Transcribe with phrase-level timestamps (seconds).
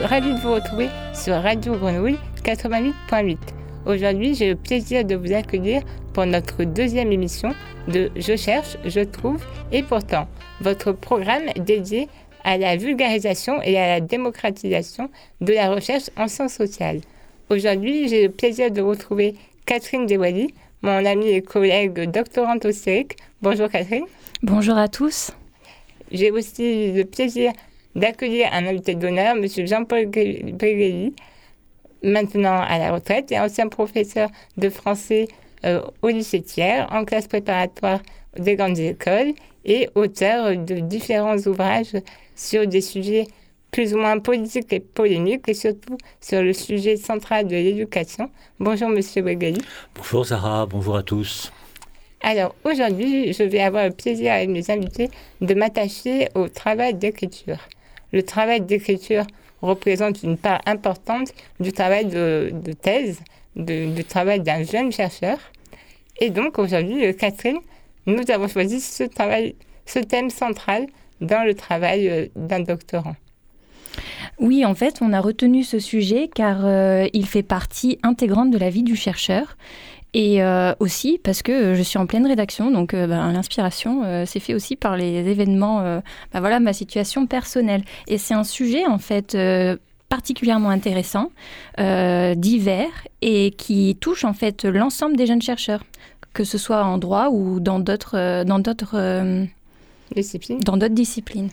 [0.00, 3.36] à tous, ravi de vous retrouver sur Radio Grenouille 88.8.
[3.86, 5.82] Aujourd'hui, j'ai le plaisir de vous accueillir
[6.12, 7.54] pour notre deuxième émission
[7.88, 10.28] de Je cherche, je trouve et pourtant,
[10.60, 12.08] votre programme dédié
[12.44, 15.10] à la vulgarisation et à la démocratisation
[15.40, 17.00] de la recherche en sciences sociales.
[17.48, 19.34] Aujourd'hui, j'ai le plaisir de retrouver
[19.66, 23.16] Catherine Dewali, mon amie et collègue doctorante au CIRIC.
[23.42, 24.04] Bonjour Catherine.
[24.42, 25.32] Bonjour à tous.
[26.10, 27.52] J'ai aussi le plaisir
[27.94, 29.46] d'accueillir un invité d'honneur, M.
[29.66, 31.14] Jean-Paul Brégelli,
[32.02, 35.28] maintenant à la retraite et ancien professeur de français
[35.64, 38.00] euh, au lycée Thiers, en classe préparatoire
[38.38, 39.32] des grandes écoles
[39.64, 41.96] et auteur de différents ouvrages
[42.34, 43.26] sur des sujets
[43.70, 48.30] plus ou moins politiques et polémiques et surtout sur le sujet central de l'éducation.
[48.58, 49.60] Bonjour Monsieur Brégelli.
[49.94, 51.52] Bonjour Sarah, bonjour à tous.
[52.22, 57.58] Alors aujourd'hui, je vais avoir le plaisir avec mes invités de m'attacher au travail d'écriture.
[58.12, 59.24] Le travail d'écriture
[59.62, 63.20] représente une part importante du travail de, thèse,
[63.56, 65.38] du travail d'un jeune chercheur.
[66.18, 67.58] Et donc aujourd'hui, euh, Catherine,
[68.06, 69.54] nous avons choisi ce, travail,
[70.08, 70.86] thème central
[71.20, 73.16] dans le travail euh, d'un doctorant.
[74.38, 78.58] Oui, en fait, on a retenu ce sujet car euh, il fait partie intégrante de
[78.58, 79.56] la vie du chercheur.
[80.12, 84.26] Et euh, aussi parce que je suis en pleine rédaction, donc euh, ben, l'inspiration euh,
[84.26, 85.82] s'est fait aussi par les événements,
[86.32, 87.82] ben, voilà ma situation personnelle.
[88.08, 89.36] Et c'est un sujet en fait
[90.08, 91.30] particulièrement intéressant,
[91.78, 95.84] divers et qui touche en fait l'ensemble des jeunes chercheurs,
[96.32, 99.46] que ce soit en droit ou dans d'autres dans d'autres
[100.14, 100.60] disciplines.
[100.60, 101.50] Dans d'autres disciplines.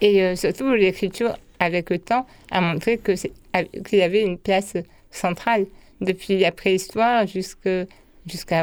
[0.00, 4.74] Et surtout l'écriture avec le temps a montré que qu'il y avait une place
[5.10, 5.66] centrale
[6.00, 7.86] depuis la préhistoire jusqu'à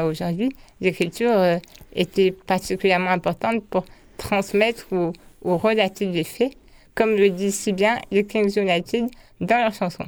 [0.04, 1.58] aujourd'hui, l'écriture euh,
[1.94, 3.84] était particulièrement importante pour
[4.18, 6.52] transmettre ou, relater des faits,
[6.94, 9.06] comme le dit si bien les Kings United
[9.40, 10.04] dans leur chanson.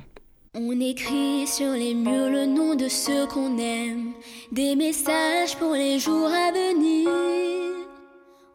[0.55, 4.13] On écrit sur les murs le nom de ceux qu'on aime,
[4.51, 7.11] des messages pour les jours à venir.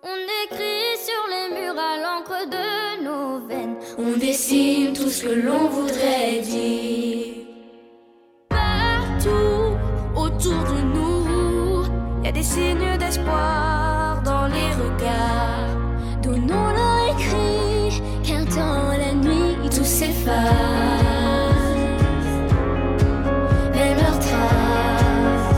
[0.04, 5.30] On écrit sur les murs à l'encre de nos veines, on dessine tout ce que
[5.30, 7.42] l'on voudrait dire
[10.36, 11.84] autour de nous.
[12.24, 15.76] Y a des signes d'espoir dans les regards.
[16.22, 20.32] Donnons-leur écrit, qu'un temps la nuit tout s'efface.
[23.74, 25.56] Même leurs traces.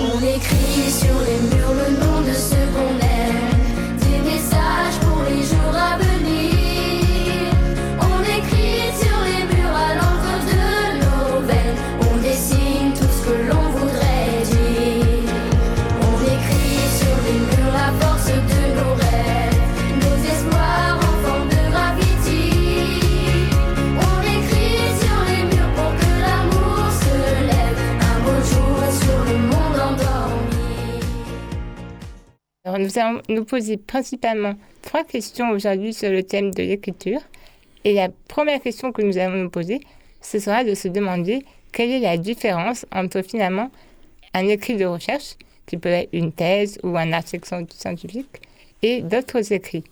[0.00, 2.01] On écrit sur les murs
[32.78, 37.20] nous allons nous poser principalement trois questions aujourd'hui sur le thème de l'écriture.
[37.84, 39.80] Et la première question que nous allons nous poser,
[40.20, 43.70] ce sera de se demander quelle est la différence entre finalement
[44.34, 45.34] un écrit de recherche,
[45.66, 48.40] qui peut être une thèse ou un article scientifique,
[48.82, 49.84] et d'autres écrits.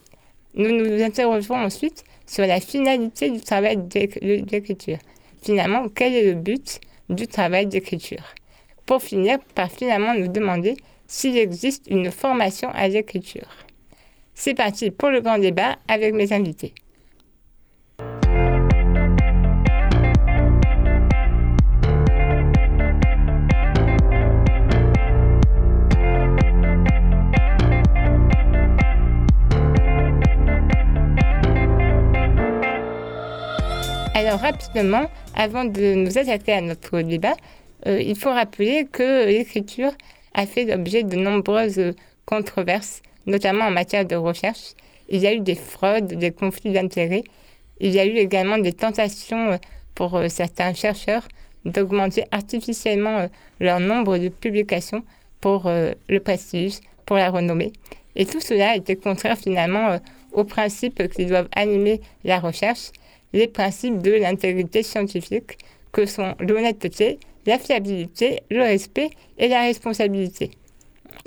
[0.54, 4.98] Nous nous interrogerons ensuite sur la finalité du travail d'écriture.
[5.42, 8.24] Finalement, quel est le but du travail d'écriture?
[8.86, 10.76] Pour finir par finalement nous demander
[11.10, 13.48] s'il existe une formation à l'écriture.
[14.32, 16.72] C'est parti pour le grand débat avec mes invités.
[34.14, 37.34] Alors rapidement, avant de nous attaquer à notre débat,
[37.88, 39.90] euh, il faut rappeler que l'écriture
[40.34, 41.94] a fait l'objet de nombreuses
[42.24, 44.74] controverses, notamment en matière de recherche.
[45.08, 47.24] Il y a eu des fraudes, des conflits d'intérêts.
[47.80, 49.56] Il y a eu également des tentations euh,
[49.94, 51.26] pour euh, certains chercheurs
[51.64, 53.26] d'augmenter artificiellement euh,
[53.58, 55.04] leur nombre de publications
[55.40, 57.72] pour le prestige, pour la renommée.
[58.14, 59.98] Et tout cela était contraire finalement
[60.32, 62.90] aux principes qui doivent animer la recherche,
[63.32, 65.56] les principes de l'intégrité scientifique,
[65.92, 70.50] que sont l'honnêteté, la fiabilité, le respect et la responsabilité.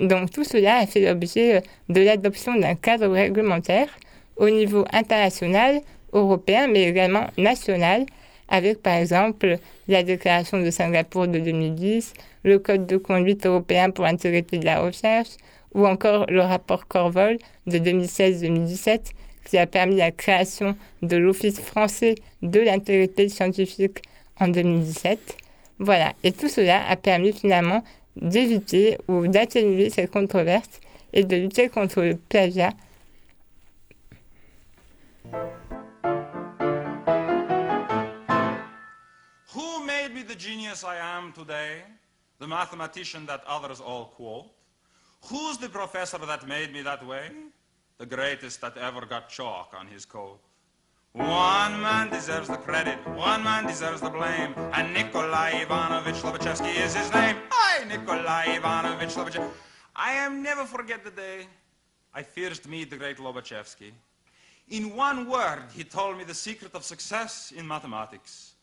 [0.00, 3.88] Donc tout cela a fait l'objet euh, de l'adoption d'un cadre réglementaire
[4.36, 5.80] au niveau international,
[6.12, 8.06] européen, mais également national,
[8.48, 9.58] avec par exemple
[9.88, 12.12] la déclaration de Singapour de 2010,
[12.44, 15.30] le Code de conduite européen pour l'intégrité de la recherche,
[15.74, 17.36] ou encore le rapport Corvol
[17.66, 19.12] de 2016-2017
[19.44, 24.02] qui a permis la création de l'Office français de l'intégrité scientifique
[24.40, 25.36] en 2017.
[25.84, 27.84] Voilà, et tout cela a permis finalement
[28.16, 30.80] d'éviter ou d'atténuer cette controverse
[31.12, 32.72] et de lutter contre le plagiat.
[39.54, 41.82] Who made me the genius I am today?
[42.40, 44.46] The mathematician that others all quote?
[45.30, 47.30] Who's the professor that made me that way?
[47.98, 50.40] The greatest that ever got chalk on his coat.
[51.14, 56.92] One man deserves the credit, one man deserves the blame, and Nikolai Ivanovich Lobachevsky is
[56.92, 57.36] his name.
[57.52, 59.48] I, Nikolai Ivanovich Lobachevsky.
[59.94, 61.46] I am never forget the day
[62.12, 63.92] I first meet the great Lobachevsky.
[64.70, 68.54] In one word, he told me the secret of success in mathematics.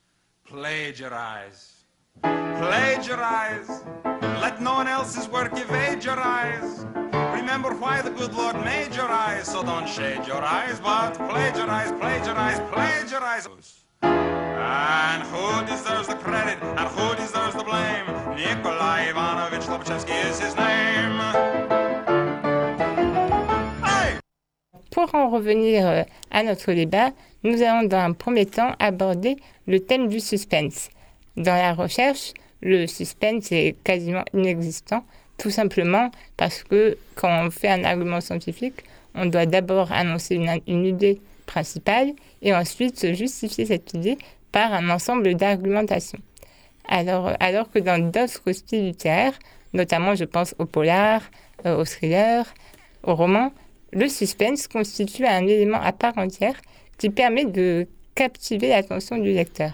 [0.45, 1.71] Plagiarize.
[2.21, 3.81] Plagiarize.
[4.43, 6.85] Let no one else's work evade your eyes.
[7.41, 11.91] Remember why the good Lord made your eyes, so don't shade your eyes, but plagiarize,
[11.99, 13.47] plagiarize, plagiarize.
[14.03, 18.05] And who deserves the credit and who deserves the blame?
[18.35, 19.67] Nikolai Ivanovich
[20.07, 21.19] is his name.
[24.91, 27.11] Pour en revenir euh, à notre débat,
[27.43, 30.89] nous allons dans un premier temps aborder le thème du suspense.
[31.37, 35.03] Dans la recherche, le suspense est quasiment inexistant,
[35.41, 38.83] tout simplement parce que quand on fait un argument scientifique,
[39.15, 42.11] on doit d'abord annoncer une, idée principale
[42.43, 44.19] et ensuite justifier cette idée
[44.51, 46.19] par un ensemble d'argumentations.
[46.87, 49.37] Alors, alors que dans d'autres styles littéraires,
[49.73, 51.23] notamment je pense au polar,
[51.65, 52.45] euh, au thriller,
[53.03, 53.51] au roman,
[53.93, 56.61] le suspense constitue un élément à part entière
[56.99, 59.73] qui permet de captiver l'attention du lecteur.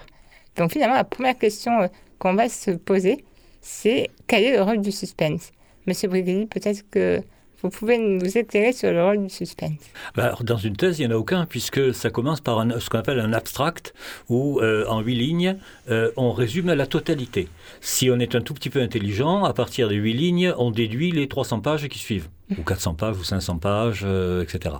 [0.55, 1.87] Donc finalement, la première question euh,
[2.19, 3.25] qu'on va se poser,
[3.61, 5.51] c'est quel est le rôle du suspense?
[5.87, 7.21] Monsieur Brigidi, peut-être que
[7.63, 9.79] vous pouvez nous éclairer sur le rôle du suspense.
[10.15, 12.99] Bah, dans une thèse, il n'y en a aucun, puisque ça commence par ce qu'on
[12.99, 13.93] appelle un abstract,
[14.29, 15.57] où euh, en huit lignes,
[15.89, 17.47] euh, on résume la totalité.
[17.81, 21.11] Si on est un tout petit peu intelligent, à partir de huit lignes, on déduit
[21.11, 24.75] les 300 pages qui suivent, ou 400 pages, ou 500 pages, euh, etc.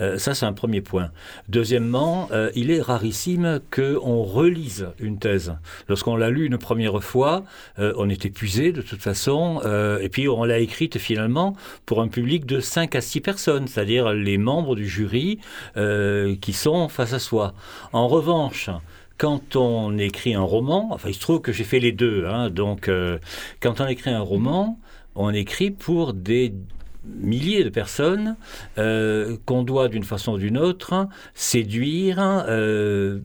[0.00, 1.10] Euh, ça, c'est un premier point.
[1.48, 5.54] Deuxièmement, euh, il est rarissime qu'on relise une thèse.
[5.88, 7.44] Lorsqu'on l'a lu une première fois,
[7.78, 11.54] euh, on est épuisé de toute façon, euh, et puis on l'a écrite finalement
[11.86, 15.38] pour un public de 5 à 6 personnes, c'est-à-dire les membres du jury
[15.76, 17.54] euh, qui sont face à soi.
[17.92, 18.70] En revanche,
[19.18, 22.50] quand on écrit un roman, enfin il se trouve que j'ai fait les deux, hein,
[22.50, 22.90] donc
[23.60, 24.80] quand on écrit un roman,
[25.14, 26.52] on écrit pour des
[27.06, 28.36] milliers de personnes
[28.78, 32.18] euh, qu'on doit d'une façon ou d'une autre séduire,
[32.48, 33.20] euh,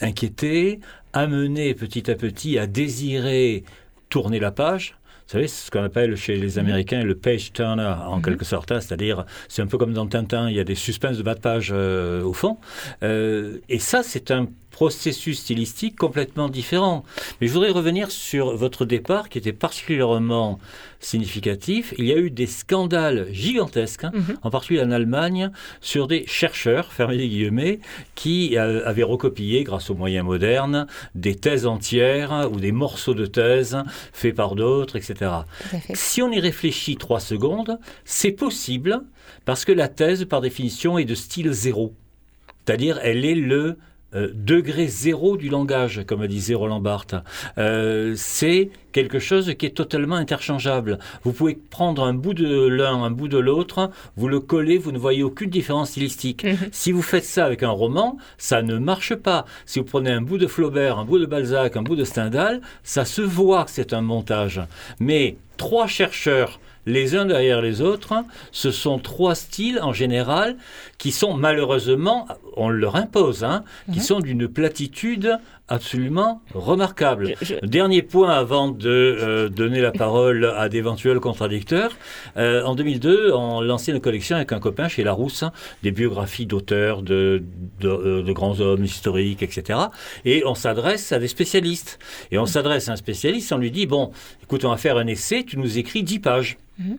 [0.00, 0.80] inquiéter,
[1.12, 3.64] amener petit à petit à désirer
[4.08, 4.96] tourner la page.
[5.26, 8.70] Vous savez, c'est ce qu'on appelle chez les Américains le page turner, en quelque sorte.
[8.70, 11.34] hein, C'est-à-dire, c'est un peu comme dans Tintin, il y a des suspens de bas
[11.34, 12.58] de page euh, au fond.
[13.02, 17.04] Euh, et ça, c'est un processus stylistique complètement différent.
[17.40, 20.58] Mais je voudrais revenir sur votre départ, qui était particulièrement
[20.98, 21.94] significatif.
[21.98, 24.36] Il y a eu des scandales gigantesques, hein, Mhm.
[24.42, 25.50] en particulier en Allemagne,
[25.80, 27.80] sur des chercheurs, fermez les guillemets,
[28.14, 33.26] qui euh, avaient recopié, grâce aux moyens modernes, des thèses entières ou des morceaux de
[33.26, 33.76] thèses
[34.12, 35.30] faits par d'autres, etc.
[35.94, 39.02] Si on y réfléchit trois secondes, c'est possible
[39.44, 41.94] parce que la thèse, par définition, est de style zéro.
[42.64, 43.76] C'est-à-dire, elle est le
[44.14, 47.14] euh, degré zéro du langage, comme disait Roland Barthes.
[47.58, 50.98] Euh, c'est quelque chose qui est totalement interchangeable.
[51.24, 54.92] Vous pouvez prendre un bout de l'un, un bout de l'autre, vous le collez, vous
[54.92, 56.44] ne voyez aucune différence stylistique.
[56.44, 56.56] Mhm.
[56.72, 59.46] Si vous faites ça avec un roman, ça ne marche pas.
[59.66, 62.60] Si vous prenez un bout de Flaubert, un bout de Balzac, un bout de Stendhal,
[62.82, 64.60] ça se voit que c'est un montage.
[65.00, 68.14] Mais trois chercheurs, les uns derrière les autres,
[68.50, 70.56] ce sont trois styles en général
[70.98, 72.26] qui sont malheureusement,
[72.56, 74.04] on leur impose, hein, qui Mhm.
[74.04, 77.34] sont d'une platitude absolument remarquable.
[77.40, 81.92] Je- je- Dernier point avant de euh, donner la parole à d'éventuels contradicteurs.
[82.36, 86.44] Euh, en 2002, on lançait une collection avec un copain chez Larousse, hein, des biographies
[86.46, 87.42] d'auteurs, de,
[87.80, 89.78] de, euh, de grands hommes historiques, etc.
[90.24, 91.98] Et on s'adresse à des spécialistes.
[92.30, 94.10] Et on s'adresse à un spécialiste, on lui dit, bon,
[94.42, 96.58] écoute, on va faire un essai, tu nous écris 10 pages.
[96.78, 96.98] Mhm.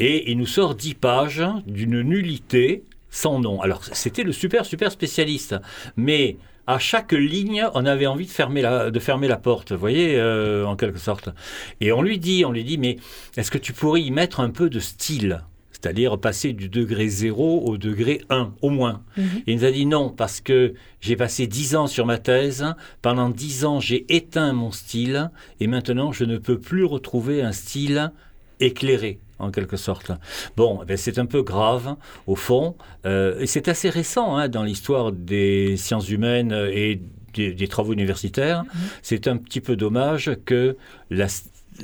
[0.00, 2.82] Et il nous sort 10 pages d'une nullité
[3.14, 3.62] sans nom.
[3.62, 5.54] Alors, c'était le super, super spécialiste.
[5.96, 9.78] Mais à chaque ligne, on avait envie de fermer la, de fermer la porte, vous
[9.78, 11.28] voyez, euh, en quelque sorte.
[11.80, 12.96] Et on lui dit, on lui dit, mais
[13.36, 15.44] est-ce que tu pourrais y mettre un peu de style?
[15.70, 19.02] C'est-à-dire passer du degré 0 au degré 1, au moins.
[19.16, 19.24] Mhm.
[19.46, 22.64] Et il nous a dit non, parce que j'ai passé 10 ans sur ma thèse,
[23.00, 25.30] pendant 10 ans j'ai éteint mon style,
[25.60, 28.12] et maintenant je ne peux plus retrouver un style
[28.60, 30.10] éclairé en quelque sorte.
[30.56, 31.96] Bon, eh c'est un peu grave,
[32.26, 37.00] au fond, euh, et c'est assez récent hein, dans l'histoire des sciences humaines et
[37.34, 38.62] des, travaux universitaires.
[38.62, 38.80] Mhm.
[39.02, 40.76] C'est un petit peu dommage que
[41.10, 41.26] la,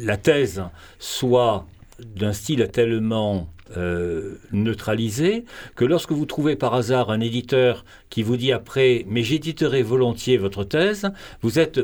[0.00, 0.62] la thèse
[0.98, 1.66] soit
[1.98, 5.44] d'un style tellement euh, neutralisé
[5.76, 10.38] que lorsque vous trouvez par hasard un éditeur qui vous dit après mais j'éditerai volontiers
[10.38, 11.08] votre thèse,
[11.42, 11.80] vous êtes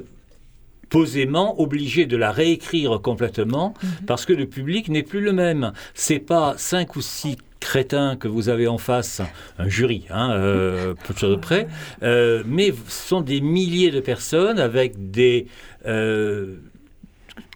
[0.89, 4.07] posément obligé de la réécrire complètement mhm.
[4.07, 5.73] parce que le public n'est plus le même.
[5.95, 9.23] C'est pas cinq ou six crétins que vous avez en face,
[9.59, 11.67] un jury, hein, euh, peu de choses près,
[12.03, 15.47] euh, mais ce sont des milliers de personnes avec des
[15.87, 16.57] euh,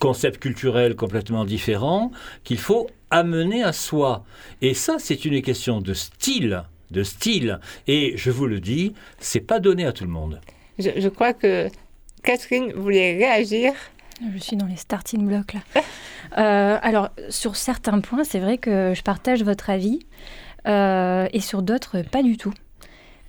[0.01, 2.11] concepts culturels complètement différents
[2.45, 4.25] qu'il faut amener à soi.
[4.63, 7.61] Et ça, c'est une question de style, de style.
[7.87, 10.41] Et je vous le dis, c'est pas donné à tout le monde.
[10.79, 11.69] je crois que
[12.23, 13.73] Catherine voulait réagir?
[14.35, 15.61] Je suis dans les starting blocks là.
[16.39, 19.99] Euh, alors, sur certains points, c'est vrai que je partage votre avis,
[20.69, 22.55] euh, et sur d'autres, pas du tout.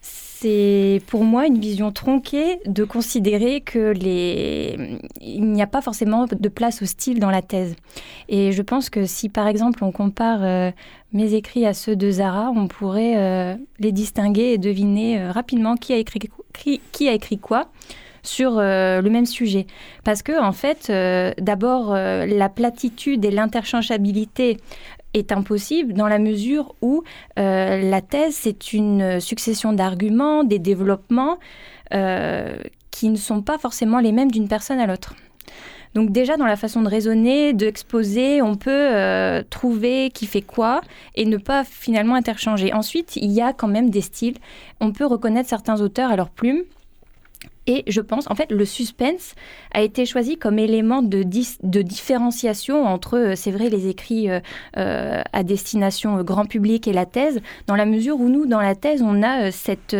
[0.02, 5.00] C'est pour moi une vision tronquée de considérer que les...
[5.20, 7.76] il n'y a pas forcément de place au style dans la thèse.
[8.30, 10.72] Et je pense que si par exemple on compare euh,
[11.12, 15.98] mes écrits à ceux de Zara, on pourrait les distinguer et deviner rapidement qui a
[15.98, 16.30] écrit,
[16.92, 17.68] qui a écrit quoi
[18.24, 19.68] sur euh, le même sujet.
[20.04, 24.58] Parce que, en fait, euh, d'abord, euh, la platitude et l'interchangeabilité
[25.14, 27.04] est impossible dans la mesure où
[27.36, 31.38] la thèse, c'est une succession d'arguments, des développements
[32.92, 35.16] qui ne sont pas forcément les mêmes d'une personne à l'autre.
[35.96, 40.80] Donc déjà dans la façon de raisonner, d'exposer, on peut trouver qui fait quoi
[41.16, 42.72] et ne pas finalement interchanger.
[42.72, 44.38] Ensuite, il y a quand même des styles.
[44.80, 46.64] On peut reconnaître certains auteurs à leur plume
[47.72, 49.34] et je pense, en fait, le suspense
[49.74, 54.42] a été choisi comme élément de, de différenciation entre, euh, c'est vrai, les écrits euh,
[54.78, 58.76] euh, à destination grand public et la thèse, dans la mesure où nous, dans la
[58.76, 59.96] thèse, on a cette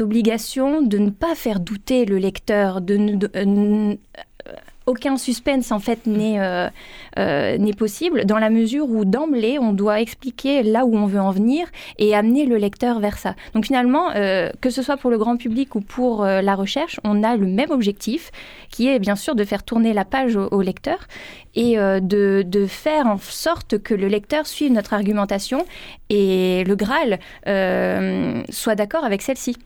[0.00, 3.96] obligation de ne pas faire douter le lecteur, de, ne
[4.86, 6.68] aucun suspense en fait euh,
[7.18, 11.20] euh, n'est possible dans la mesure où d'emblée on doit expliquer là où on veut
[11.20, 11.66] en venir
[11.98, 13.34] et amener le lecteur vers ça.
[13.54, 17.22] Donc finalement, euh, que ce soit pour le grand public ou pour la recherche, on
[17.22, 18.30] a le même objectif
[18.70, 20.98] qui est bien sûr de faire tourner la page au, lecteur
[21.54, 25.64] et de, de, faire en sorte que le lecteur suive notre argumentation
[26.10, 27.18] et le Graal
[28.50, 29.56] soit d'accord avec celle-ci.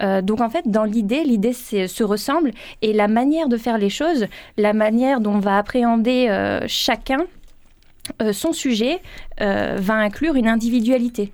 [0.00, 4.26] donc en fait, dans l'idée, l'idée se ressemble et la manière de faire les choses,
[4.56, 7.24] la manière dont on va appréhender euh, chacun
[8.22, 9.00] euh, son sujet
[9.40, 11.32] euh, va inclure une individualité.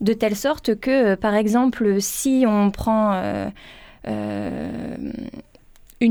[0.00, 3.18] De telle sorte que, par exemple, si on prend
[4.04, 5.10] une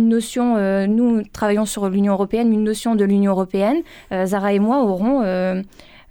[0.10, 3.84] notion, nous travaillons sur l'Union européenne, une notion de l'Union européenne,
[4.24, 5.22] Zara et moi aurons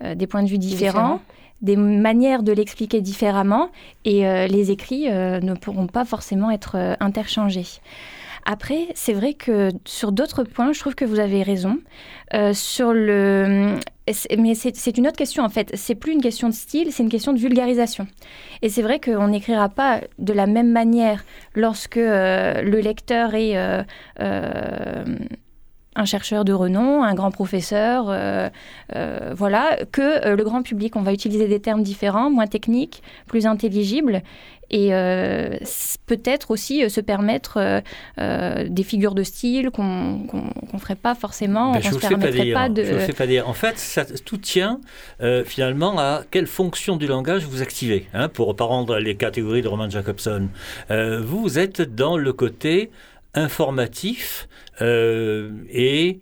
[0.00, 1.21] des points de vue différents.
[1.62, 3.71] des manières de l'expliquer différemment
[4.04, 7.66] et les écrits ne pourront pas forcément être interchangés.
[8.47, 11.79] Après, c'est vrai que sur d'autres points, je trouve que vous avez raison.
[12.35, 13.77] Euh, sur le...
[14.37, 15.71] Mais c'est une autre question en fait.
[15.75, 18.07] C'est plus une question de style, c'est une question de vulgarisation.
[18.61, 21.25] Et c'est vrai qu'on n'écrira pas de la même manière
[21.55, 23.83] lorsque euh, le lecteur est euh,
[25.97, 28.07] un chercheur de renom, un grand professeur,
[29.35, 30.97] voilà, que le grand public.
[30.97, 34.23] On va utiliser des termes différents, moins techniques, plus intelligibles
[34.71, 35.56] et euh,
[36.06, 37.83] peut-être aussi euh, se permettre
[38.18, 40.26] euh, des figures de style qu'on
[40.73, 41.73] ne ferait pas forcément.
[41.73, 42.83] Ben, je ne pas, de...
[42.83, 43.49] vous fais pas dire.
[43.49, 44.80] En fait, ça, tout tient
[45.44, 48.06] finalement à quelle fonction du langage vous activez.
[48.14, 50.49] Hein, pour reprendre les catégories de Roman Jacobson,
[50.90, 52.90] vous êtes dans le côté
[53.35, 54.49] informatif
[54.80, 56.21] et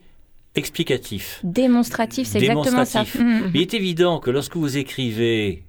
[0.54, 1.40] explicatif.
[1.42, 3.04] Démonstratif, c'est exactement ça.
[3.54, 5.62] Il est évident que lorsque vous écrivez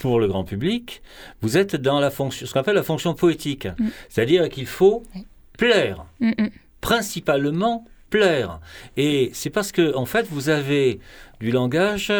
[0.00, 1.02] pour le grand public,
[1.42, 3.66] vous êtes dans la fonction, ce qu'on appelle la fonction poétique.
[3.66, 3.88] Mm.
[4.08, 5.02] C'est-à-dire qu'il faut
[5.58, 6.50] plaire, mm, mm.
[6.80, 8.60] principalement plaire.
[8.96, 11.00] Et c'est parce que, en fait, vous avez
[11.38, 12.10] du langage,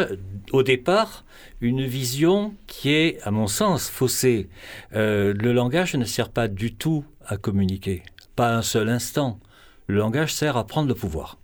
[0.52, 1.24] au départ,
[1.62, 4.50] une vision qui est, à mon sens, faussée.
[4.94, 8.02] Euh, le langage ne sert pas du tout à communiquer,
[8.36, 9.40] pas un seul instant.
[9.86, 11.38] Le langage sert à prendre le pouvoir.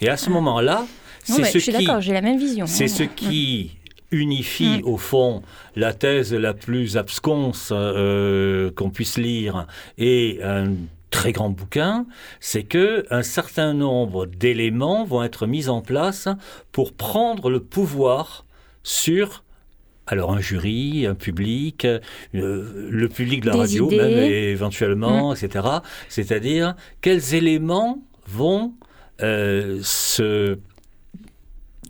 [0.00, 0.86] Et à ce moment-là,
[1.24, 2.66] c'est ce, qui, la même vision.
[2.66, 3.79] C'est ce qui
[4.10, 4.86] unifie mm.
[4.86, 5.42] au fond
[5.76, 9.66] la thèse la plus absconce euh, qu'on puisse lire
[9.98, 10.74] et un
[11.10, 12.06] très grand bouquin,
[12.38, 16.28] c'est que un certain nombre d'éléments vont être mis en place
[16.72, 18.46] pour prendre le pouvoir
[18.82, 19.44] sur
[20.06, 22.00] alors un jury, un public, euh,
[22.32, 25.36] le public de la radio même éventuellement, mm.
[25.36, 25.68] etc.
[26.08, 28.74] C'est-à-dire quels éléments vont
[29.22, 30.58] euh, se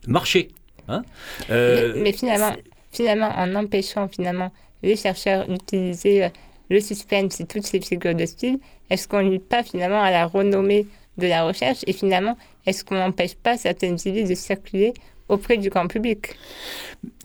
[0.07, 0.49] marcher.
[0.91, 1.03] Hein.
[1.49, 2.53] Mais, Euh, mais finalement,
[2.91, 6.29] finalement, en empêchant finalement les chercheurs d'utiliser euh,
[6.71, 8.59] le suspense et toutes ces figures de style,
[8.91, 10.87] est-ce qu'on nuit pas finalement à la renommée
[11.19, 14.95] de la recherche et finalement, est-ce qu'on n'empêche pas certaines idées de circuler
[15.29, 16.37] auprès du grand public?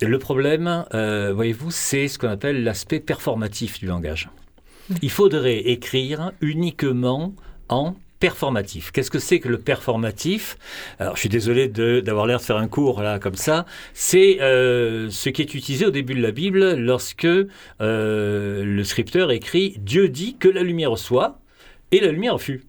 [0.01, 4.29] Le problème, euh, voyez-vous, c'est ce qu'on appelle l'aspect performatif du langage.
[5.01, 7.33] Il faudrait écrire uniquement
[7.69, 8.91] en performatif.
[8.91, 10.57] Qu'est-ce que c'est que le performatif?
[10.99, 13.65] Alors, je suis désolé d'avoir l'air de faire un cours là comme ça.
[13.93, 19.31] C'est euh, ce qui est utilisé au début de la Bible lorsque euh, le scripteur
[19.31, 21.39] écrit Dieu dit que la lumière soit
[21.91, 22.63] et la lumière fut.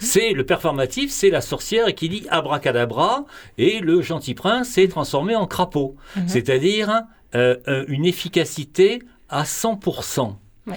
[0.00, 3.24] C'est le performatif, c'est la sorcière qui dit abracadabra
[3.56, 5.94] et le gentil prince s'est transformé en crapaud.
[6.26, 7.02] C'est-à-dire
[7.36, 10.36] euh, un- une efficacité à 100%.
[10.66, 10.74] Ouais.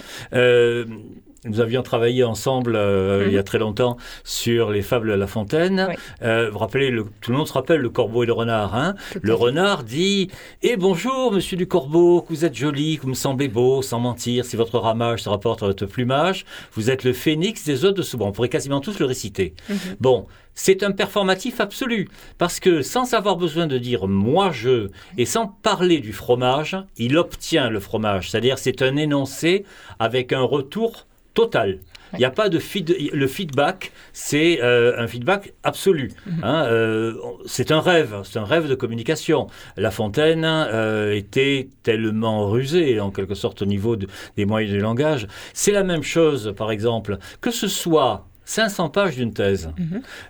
[1.46, 3.44] Nous avions travaillé ensemble euh, il y a Mhm.
[3.44, 5.86] très longtemps sur les fables de La Fontaine.
[5.88, 5.96] Ouais.
[6.22, 8.74] Euh, vous, rappelez, le- tout le monde se rappelle le corbeau et le renard.
[8.74, 10.28] Hein le renard dit
[10.62, 14.00] Eh bonjour, monsieur du corbeau, que vous êtes joli, que vous me semblez beau, sans
[14.00, 16.44] mentir, si votre ramage se rapporte à votre plumage,
[16.74, 18.28] vous êtes le phénix des hôtes de Souban.
[18.28, 19.54] On pourrait quasiment tous le réciter.
[19.70, 19.76] Mhm.
[19.98, 25.24] Bon, c'est un performatif absolu, parce que sans avoir besoin de dire moi je, et
[25.24, 28.30] sans parler du fromage, il obtient le fromage.
[28.30, 29.64] C'est-à-dire c'est un énoncé
[29.98, 31.78] avec un retour total.
[32.14, 36.10] Il n'y a pas de feed, le feedback, c'est euh, un feedback absolu.
[36.42, 37.14] hein, euh,
[37.46, 39.46] c'est un rêve, c'est un rêve de communication.
[39.76, 44.80] La Fontaine euh, était tellement rusée, en quelque sorte, au niveau de- des moyens du
[44.80, 45.28] langage.
[45.54, 49.70] C'est la même chose, par exemple, que ce soit 500 pages d'une thèse,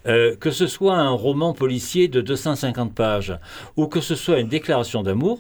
[0.07, 3.35] euh, que ce soit un roman policier de 250 pages,
[3.77, 5.39] ou que ce soit une déclaration d'amour,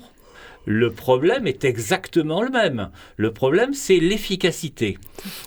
[0.66, 2.90] le problème est exactement le même.
[3.16, 4.98] Le problème, c'est l'efficacité.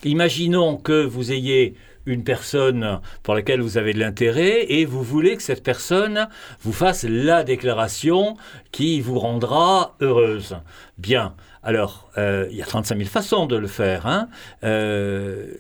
[0.03, 5.37] Imaginons que vous ayez une personne pour laquelle vous avez de l'intérêt et vous voulez
[5.37, 6.27] que cette personne
[6.61, 8.35] vous fasse la déclaration
[8.71, 10.57] qui vous rendra heureuse.
[10.97, 11.35] Bien.
[11.61, 14.05] Alors, euh, il y a 35 000 façons de le faire.
[14.05, 14.27] hein.
[14.65, 15.53] Euh,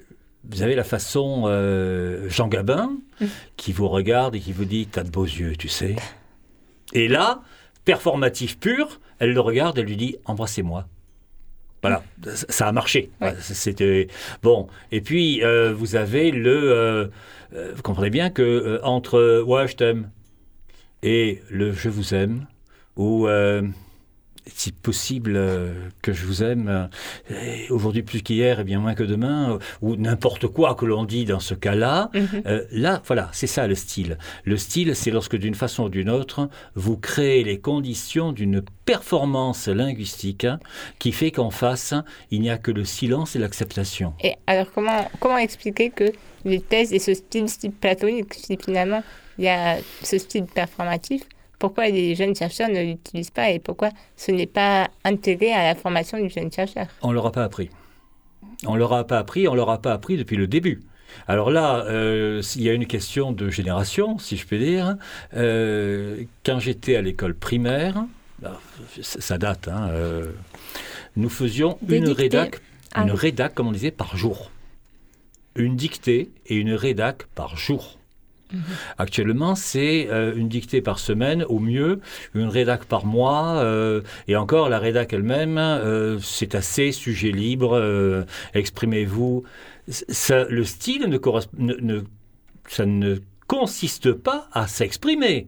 [0.49, 2.91] vous avez la façon euh, Jean Gabin
[3.55, 5.95] qui vous regarde et qui vous dit T'as de beaux yeux, tu sais.
[6.91, 7.41] Et là,
[7.85, 10.87] performatif pur, elle le regarde, elle lui dit Embrassez-moi.
[11.81, 12.01] Voilà,
[12.47, 13.11] ça- a marché.
[13.19, 13.35] Ouais.
[13.41, 14.07] C'était
[14.41, 14.67] bon.
[14.91, 17.07] Et puis euh, vous avez le, euh,
[17.53, 20.09] euh, vous comprenez bien que euh, entre ouais je t'aime
[21.01, 22.47] et le je vous aime
[22.95, 23.27] ou
[24.47, 26.89] si possible euh, que je vous aime
[27.31, 31.05] euh, aujourd'hui plus qu'hier et bien moins que demain euh, ou n'importe quoi que l'on
[31.05, 32.09] dit dans ce cas-là.
[32.13, 32.43] Mhm.
[32.71, 34.17] Là, voilà, c'est ça le style.
[34.45, 39.67] Le style, c'est lorsque d'une façon ou d'une autre, vous créez les conditions d'une performance
[39.67, 40.59] linguistique hein,
[40.99, 41.93] qui fait qu'en face,
[42.31, 44.13] il n'y a que le silence et l'acceptation.
[44.21, 46.11] Et alors, comment, comment expliquer que
[46.45, 49.03] les thèses et ce style, style platonique, si finalement
[49.37, 51.23] il y a ce style performatif,
[51.63, 55.75] pourquoi les jeunes chercheurs ne l'utilisent pas et pourquoi ce n'est pas intégré à la
[55.75, 57.69] formation du jeune chercheur On leur a pas appris.
[58.65, 60.81] On leur a pas appris, on leur a pas appris depuis le début.
[61.25, 64.97] Alors là, euh, il y a une question de génération, si je peux dire.
[65.37, 68.03] Euh, quand j'étais à l'école primaire,
[68.39, 68.59] bah,
[68.99, 70.33] ça date, hein, euh,
[71.15, 72.23] nous faisions Des une dictées.
[72.23, 72.61] rédac,
[72.93, 74.51] Ah une rédac, comme on disait, par jour.
[75.55, 77.99] Une dictée et une rédac par jour.
[78.97, 81.99] Actuellement, c'est euh, une dictée par semaine, au mieux,
[82.35, 88.25] une rédac par mois, euh, et encore, la rédac elle-même, euh, c'est assez sujet libre,
[88.53, 89.43] exprimez-vous.
[90.29, 92.01] Le style ne, corres- ne- ne-
[92.67, 95.47] ça ne consiste pas à s'exprimer.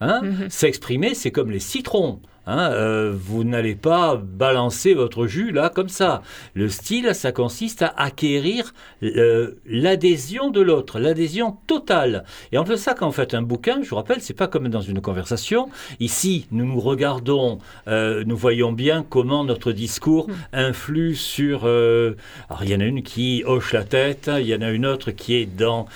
[0.00, 0.50] Hein Mhm.
[0.50, 2.20] S'exprimer, c'est comme les citrons.
[2.46, 6.22] Hein, euh, vous n'allez pas balancer votre jus là comme ça.
[6.54, 12.24] Le style, ça consiste à acquérir euh, l'adhésion de l'autre, l'adhésion totale.
[12.52, 14.68] Et en plus ça, quand vous faites un bouquin, je vous rappelle, c'est pas comme
[14.68, 15.68] dans une conversation.
[16.00, 21.64] Ici, nous nous regardons, euh, nous voyons bien comment notre discours influe sur.
[21.64, 24.86] alors, il y en a une qui hoche la tête, il y en a une
[24.86, 25.86] autre qui est dans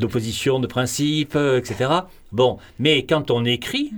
[0.00, 1.90] l'opposition de principe, etc.
[2.32, 3.92] Bon, mais quand on écrit,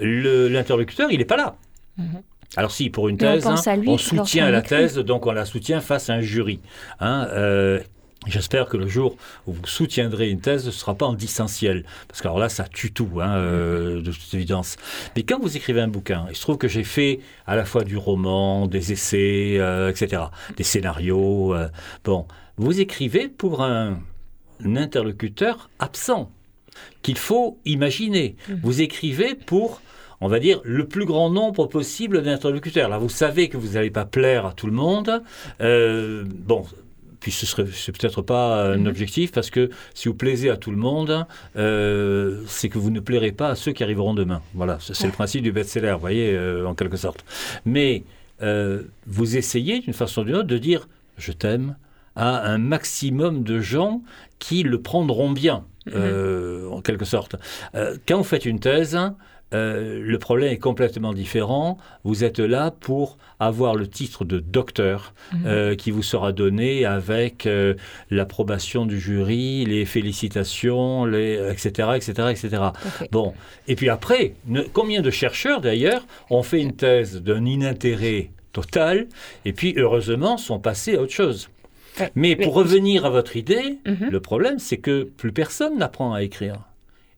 [0.00, 1.56] l'interlocuteur, il n'est pas là.
[1.96, 2.22] Mhm.
[2.56, 6.10] Alors si, pour une on thèse, on soutient la thèse, donc on la soutient face
[6.10, 6.60] à un jury.
[6.98, 7.80] Hein, euh,
[8.26, 11.86] J'espère que le jour où vous soutiendrez une thèse, ce ne sera pas en distanciel.
[12.06, 14.76] Parce que alors là, ça tue tout, hein, euh, de toute évidence.
[15.16, 17.82] Mais quand vous écrivez un bouquin, il se trouve que j'ai fait à la fois
[17.82, 20.24] du roman, des essais, euh, etc.,
[20.58, 21.54] des scénarios.
[22.04, 22.26] bon,
[22.58, 24.00] vous écrivez pour un,
[24.62, 26.30] un interlocuteur absent
[27.02, 28.36] qu'il faut imaginer.
[28.62, 29.80] Vous écrivez pour,
[30.20, 32.88] on va dire, le plus grand nombre possible d'interlocuteurs.
[32.88, 35.22] Là, vous savez que vous n'allez pas plaire à tout le monde.
[35.60, 36.64] Euh, bon,
[37.20, 38.86] puis ce serait peut-être pas un Mhm.
[38.86, 43.00] objectif parce que si vous plaisez à tout le monde, euh, c'est que vous ne
[43.00, 44.40] plairez pas à ceux qui arriveront demain.
[44.54, 47.24] Voilà, c'est c'est le principe du best-seller, vous voyez, euh, en quelque sorte.
[47.66, 48.04] Mais
[48.42, 51.76] euh, vous essayez d'une façon ou d'une autre de dire je t'aime
[52.16, 54.02] à un maximum de gens
[54.38, 57.36] qui le prendront bien, euh, en quelque sorte.
[57.74, 58.98] Euh, quand vous faites une thèse,
[59.52, 61.76] euh, le problème est complètement différent.
[62.04, 65.12] Vous êtes là pour avoir le titre de docteur
[65.44, 67.74] euh, qui vous sera donné avec euh,
[68.10, 72.62] l'approbation du jury, les félicitations, les, etc., etc., etc.
[73.10, 73.34] Bon,
[73.66, 79.06] et puis après, ne- combien de chercheurs d'ailleurs ont fait une thèse d'un inintérêt total
[79.44, 81.48] et puis heureusement sont passés à autre chose.
[82.00, 84.08] Ouais, Mais pour revenir à votre idée, Mhm.
[84.10, 86.54] le problème c'est que plus personne n'apprend à écrire.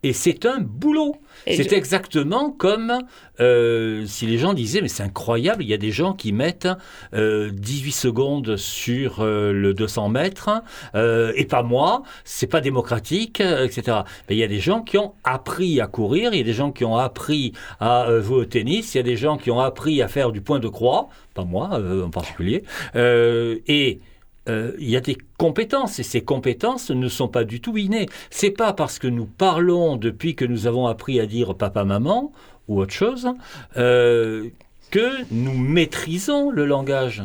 [0.04, 1.14] Et c'est un boulot.
[1.46, 2.92] C'est je- exactement comme
[3.38, 6.66] euh, si les gens disaient, mais c'est incroyable, il y a des gens qui mettent
[7.14, 10.50] euh, 18 secondes sur euh, le 200 mètres,
[10.96, 13.98] euh, et pas moi, c'est pas démocratique, euh, etc.
[14.28, 16.52] Mais il y a des gens qui ont appris à courir, il y a des
[16.52, 19.60] gens qui ont appris à jouer au tennis, il y a des gens qui ont
[19.60, 22.64] appris à faire du point de croix, pas moi en particulier,
[22.96, 24.00] et
[24.48, 28.06] euh, il y a des compétences et ces compétences ne sont pas du tout innées.
[28.30, 32.32] C'est pas parce que nous parlons depuis que nous avons appris à dire papa maman
[32.68, 33.28] ou autre chose
[33.76, 34.48] euh,
[34.90, 37.22] que nous maîtrisons le langage.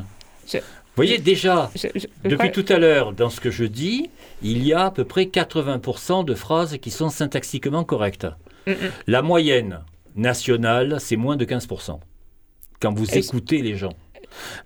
[0.47, 0.63] Je- Vous
[0.95, 1.69] voyez déjà.
[1.75, 4.09] je- je- je Depuis tout à l'heure, dans ce que je dis,
[4.41, 8.27] il y a à peu près 80% de phrases qui sont syntaxiquement correctes.
[8.67, 8.75] Mm, mm.
[9.07, 9.79] La moyenne
[10.15, 11.99] nationale, c'est moins de 15%.
[12.79, 13.93] Quand vous écoutez les gens.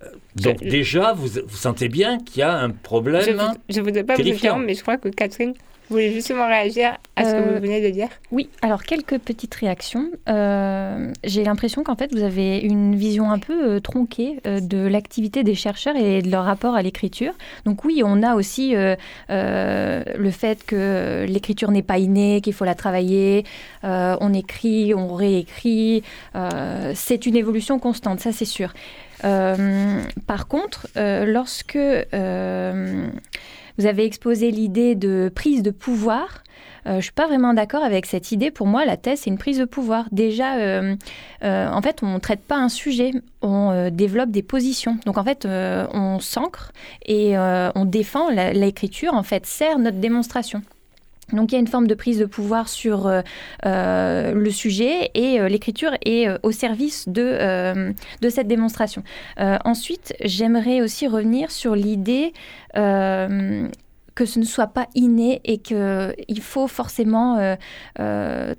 [0.03, 3.23] Euh, Donc Je- déjà, vous, vous sentez bien qu'il y a un problème.
[3.69, 5.53] Je ne voudrais pas vous interrompre, mais je crois que Catherine
[5.89, 8.07] voulait justement réagir à ce que Euh, vous venez de dire.
[8.31, 10.09] Oui, alors quelques petites réactions.
[10.29, 14.77] Euh, J'ai l'impression qu'en fait, vous avez une vision un peu euh, tronquée euh, de
[14.87, 17.33] l'activité des chercheurs et de leur rapport à l'écriture.
[17.65, 18.95] Donc oui, on a aussi euh,
[19.29, 23.43] euh, le fait que l'écriture n'est pas innée, qu'il faut la travailler.
[23.83, 26.03] Euh, on écrit, on réécrit.
[26.35, 28.71] Euh, c'est une évolution constante, ça c'est sûr.
[29.23, 33.07] Euh, par contre, euh, lorsque euh,
[33.77, 36.43] vous avez exposé l'idée de prise de pouvoir,
[36.83, 38.49] je suis pas vraiment d'accord avec cette idée.
[38.49, 40.05] Pour moi, la thèse, c'est une prise de pouvoir.
[40.11, 40.55] Déjà,
[41.43, 43.11] en fait, on ne traite pas un sujet,
[43.43, 44.97] on développe des positions.
[45.05, 46.71] Donc, en fait, on s'ancre
[47.05, 50.63] et on défend l'écriture, en fait, sert notre démonstration.
[51.33, 53.21] Donc il y a une forme de prise de pouvoir sur euh,
[53.65, 59.03] euh, le sujet et euh, l'écriture est au service de, de cette démonstration.
[59.37, 62.33] Ensuite, j'aimerais aussi revenir sur l'idée
[62.73, 67.55] que ce ne soit pas inné et qu'il faut forcément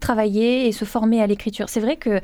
[0.01, 1.69] travailler et se former à l'écriture.
[1.69, 2.21] C'est vrai que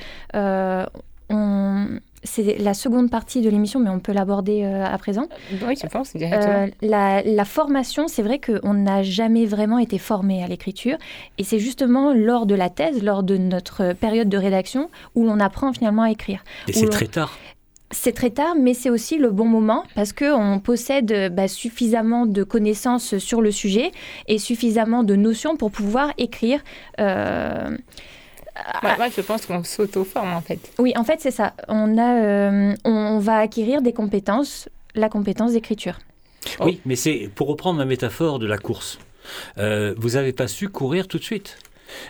[1.31, 1.87] on-
[2.25, 5.27] c'est la seconde partie de l'émission, mais on peut l'aborder euh, à présent.
[5.67, 6.65] Oui, je pense directement.
[6.65, 10.97] Euh, la, la formation, c'est vrai qu'on n'a jamais vraiment été formé à l'écriture.
[11.39, 15.41] Et c'est justement lors de la thèse, lors de notre période de rédaction, où l'on
[15.41, 16.43] apprend finalement à écrire.
[16.67, 17.39] Et c'est très tard.
[17.91, 22.27] C'est très tard, mais c'est aussi le bon moment parce qu'on possède euh, bah, suffisamment
[22.27, 23.93] de connaissances sur le sujet
[24.27, 26.61] et suffisamment de notions pour pouvoir écrire.
[27.01, 27.71] euh,
[28.83, 30.59] Moi, moi, je pense qu'on s'auto-forme, en fait.
[30.79, 31.55] Oui, en fait, c'est ça.
[31.68, 35.99] On, a, euh, on va acquérir des compétences, la compétence d'écriture.
[36.61, 38.99] Oui, mais c'est pour reprendre ma métaphore de la course.
[39.59, 41.59] Euh, vous n'avez pas su courir tout de suite.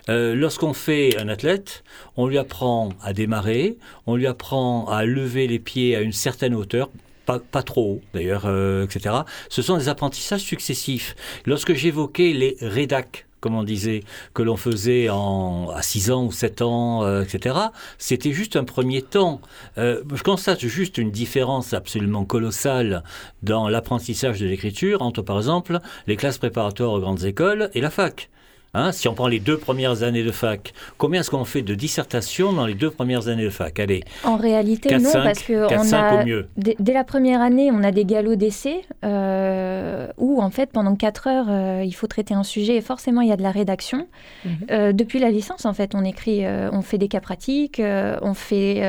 [0.09, 1.85] Euh, Lorsqu'on fait un athlète,
[2.17, 6.55] on lui apprend à démarrer, on lui apprend à lever les pieds à une certaine
[6.55, 6.91] hauteur,
[7.27, 9.15] pas, pas trop haut d'ailleurs, euh, etc.
[9.49, 11.15] Ce sont des apprentissages successifs.
[11.47, 14.03] Lorsque j'évoquais les rédacs, comme on disait,
[14.35, 17.57] que l'on faisait en, à 6 ans ou 7 ans, euh, etc.,
[17.99, 19.41] c'était juste un premier temps.
[19.79, 23.03] Euh, je constate juste une différence absolument colossale
[23.43, 27.91] dans l'apprentissage de l'écriture entre, par exemple, les classes préparatoires aux grandes écoles et la
[27.91, 28.31] fac.
[28.75, 31.75] Hein, si on prend les deux premières années de fac, combien est-ce qu'on fait de
[31.75, 35.43] dissertation dans les deux premières années de fac Allez, En réalité, 4, non, 5, parce
[35.43, 36.49] que 4, on 5 a au mieux.
[36.57, 41.27] Dès, la première année, on a des galops d'essai euh, où, en fait, pendant 4
[41.29, 44.07] heures, euh, il faut traiter un sujet et forcément, il y a de la rédaction.
[44.45, 44.53] Mhm.
[44.71, 48.19] Euh, depuis la licence, en fait, on écrit, euh, on fait des cas pratiques, euh,
[48.23, 48.83] on fait,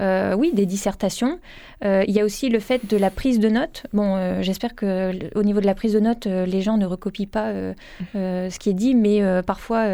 [0.00, 1.38] euh, oui, des dissertations.
[1.84, 3.84] Euh, il y a aussi le fait de la prise de notes.
[3.92, 7.26] Bon, euh, j'espère que au niveau de la prise de notes, les gens ne recopient
[7.26, 7.52] pas
[8.14, 9.86] ce qui est dit, mais parfois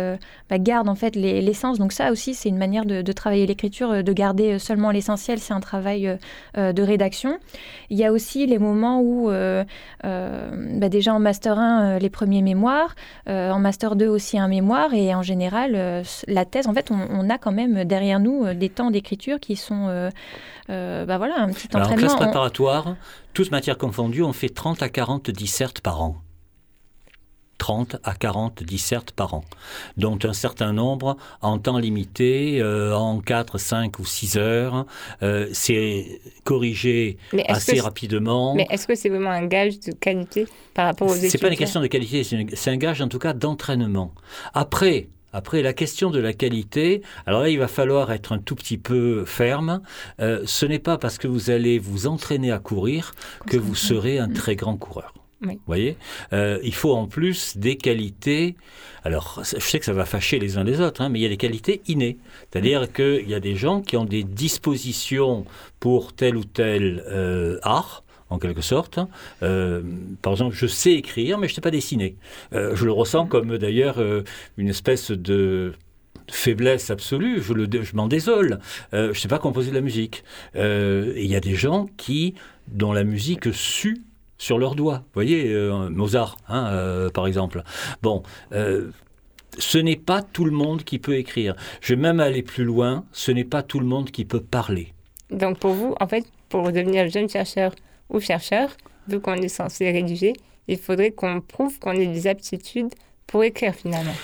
[0.49, 1.79] bah, gardent en fait l'essence.
[1.79, 5.39] Donc ça aussi, c'est une manière de, travailler l'écriture, de garder seulement l'essentiel.
[5.39, 6.19] C'est un travail
[6.57, 7.39] de rédaction.
[7.91, 9.31] Il y a aussi les moments où,
[10.03, 12.95] bah, déjà en master 1, les premiers mémoires,
[13.27, 17.39] en master 2 aussi un mémoire, et en général, la thèse, en fait, on, a
[17.39, 19.90] quand même derrière nous des temps d'écriture qui sont,
[20.69, 21.95] bah voilà, un petit entraînement.
[21.95, 22.97] en classe préparatoire,
[23.35, 26.17] toutes matières confondues, on fait 30 à 40 dissertes par an.
[27.61, 29.45] 30 à 40 dissertes par an,
[29.97, 34.87] dont un certain nombre en temps limité, euh, en 4, 5 ou 6 heures.
[35.23, 38.55] Euh, c'est corrigé assez rapidement.
[38.55, 41.49] Mais est-ce que c'est vraiment un gage de qualité par rapport aux études C'est pas
[41.49, 44.15] une question de qualité, c'est un gage en tout cas d'entraînement.
[44.55, 48.57] Après, après, la question de la qualité, alors là, il va falloir être un tout
[48.57, 49.81] petit peu ferme.
[50.21, 53.13] Euh, ce n'est pas parce que vous allez vous entraîner à courir
[53.47, 55.15] que vous serez un très grand coureur.
[55.43, 55.97] Vous voyez?
[56.35, 58.57] Euh, Il faut en plus des qualités.
[59.05, 61.27] Alors, je sais que ça va fâcher les uns les autres, hein, mais il y
[61.27, 62.19] a des qualités innées.
[62.51, 65.47] C'est-à-dire qu'il y a des gens qui ont des dispositions
[65.79, 68.99] pour tel ou tel euh, art en quelque sorte.
[69.43, 69.83] Euh,
[70.23, 72.17] par exemple, je sais écrire, mais je ne sais pas dessiner.
[72.53, 74.03] je le ressens comme d'ailleurs
[74.57, 75.73] une espèce de
[76.31, 78.61] faiblesse absolue, je, je m'en désole.
[78.93, 80.25] je ne sais pas composer de la musique.
[80.55, 82.35] et il y a des gens qui,
[82.69, 84.03] dont la musique sue
[84.41, 84.99] sur leurs doigts.
[84.99, 87.63] Vous voyez, euh, Mozart, hein, euh, par exemple.
[88.03, 88.91] Bon, euh,
[89.59, 91.55] ce n'est pas tout le monde qui peut écrire.
[91.81, 94.95] Je vais même aller plus loin, ce n'est pas tout le monde qui peut parler.
[95.31, 97.73] Donc pour vous, en fait, pour devenir jeune chercheur
[98.11, 98.77] ou chercheur,
[99.09, 100.35] vu qu'on est censé rédiger,
[100.69, 102.93] il faudrait qu'on prouve qu'on ait des aptitudes
[103.27, 104.15] pour écrire finalement.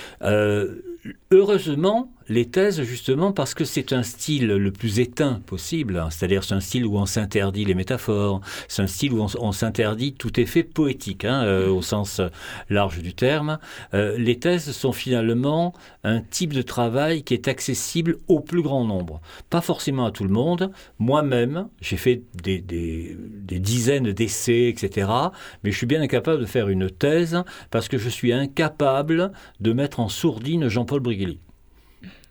[1.30, 6.08] heureusement, les thèses, justement, parce que c'est un style le plus éteint possible, hein.
[6.10, 10.14] c'est-à-dire c'est un style où on s'interdit les métaphores, c'est un style où on, s'interdit
[10.14, 12.20] tout effet poétique, hein, euh, au sens
[12.68, 13.58] large du terme.
[13.94, 15.72] Euh, les thèses sont finalement
[16.04, 19.20] un type de travail qui est accessible au plus grand nombre.
[19.50, 20.70] Pas forcément à tout le monde.
[20.98, 22.60] Moi-même, j'ai fait des,
[23.58, 25.10] dizaines d'essais, etc.,
[25.62, 29.72] mais je suis bien incapable de faire une thèse parce que je suis incapable de
[29.72, 31.40] mettre en sourdine Jean-Paul Briguely.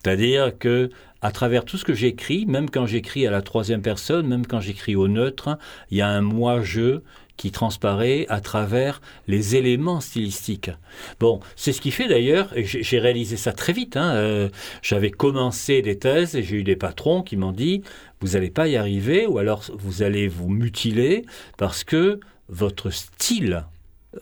[0.06, 0.90] C'est-à-dire que
[1.20, 4.60] à travers tout ce que j'écris, même quand j'écris à la troisième personne, même quand
[4.60, 5.58] j'écris au neutre,
[5.90, 7.00] il y a un moi-je
[7.36, 10.70] qui transparaît à travers les éléments stylistiques.
[11.18, 14.48] Bon, c'est ce qui fait d'ailleurs, et j'ai réalisé ça très vite, hein, euh,
[14.80, 17.82] j'avais commencé des thèses et j'ai eu des patrons qui m'ont dit,
[18.20, 21.24] vous n'allez pas y arriver, ou alors vous allez vous mutiler
[21.58, 23.64] parce que votre style,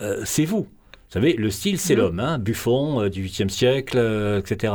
[0.00, 0.66] euh, c'est vous.
[1.14, 2.00] Vous savez, le style, c'est mhm.
[2.00, 4.72] l'homme, hein, Buffon, XVIIIe euh, siècle, euh, etc.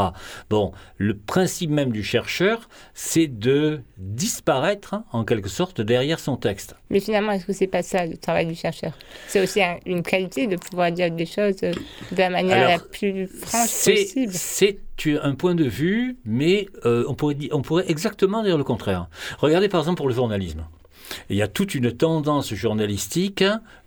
[0.49, 6.38] Bon, le principe même du chercheur, c'est de disparaître, hein, en quelque sorte, derrière son
[6.38, 6.75] texte.
[6.91, 8.93] Mais finalement, est-ce que c'est pas ça, le travail du chercheur?
[9.28, 11.73] C'est aussi une qualité de pouvoir dire des choses de
[12.17, 14.32] la manière la plus franche possible.
[14.32, 14.80] C'est
[15.21, 19.10] un point de vue, mais euh, on, pourrait, on pourrait exactement dire le contraire.
[19.39, 20.63] Regardez par exemple pour le journalisme
[21.30, 23.43] il y a toute une tendance journalistique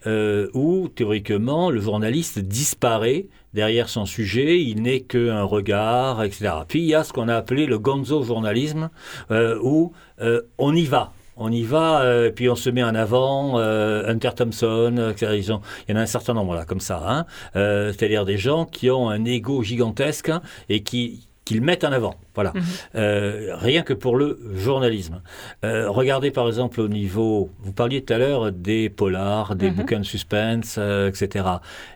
[0.07, 6.51] euh, où, théoriquement, le journaliste disparaît derrière son sujet, il n'est qu'un regard, etc.
[6.67, 8.91] Puis il y a ce qu'on a appelé le gonzo-journalisme,
[9.31, 11.13] euh, où euh, on y va.
[11.37, 12.05] On y va,
[12.37, 15.33] puis on se met en avant, Hunter Thompson, etc.
[15.39, 15.45] il
[15.89, 17.03] y en a un certain nombre là, comme ça.
[17.09, 17.25] Hein.
[17.55, 20.31] C'est-à-dire des gens qui ont un ego gigantesque
[20.69, 22.15] et qui, qu'ils mettent en avant.
[22.35, 22.53] Voilà.
[22.55, 22.63] Mhm.
[22.95, 25.23] Euh, rien que pour le journalisme.
[25.65, 29.77] Euh, regardez par exemple au niveau, vous parliez tout à l'heure des polars, des mhm.
[29.77, 31.45] bouquins de suspense, euh, etc.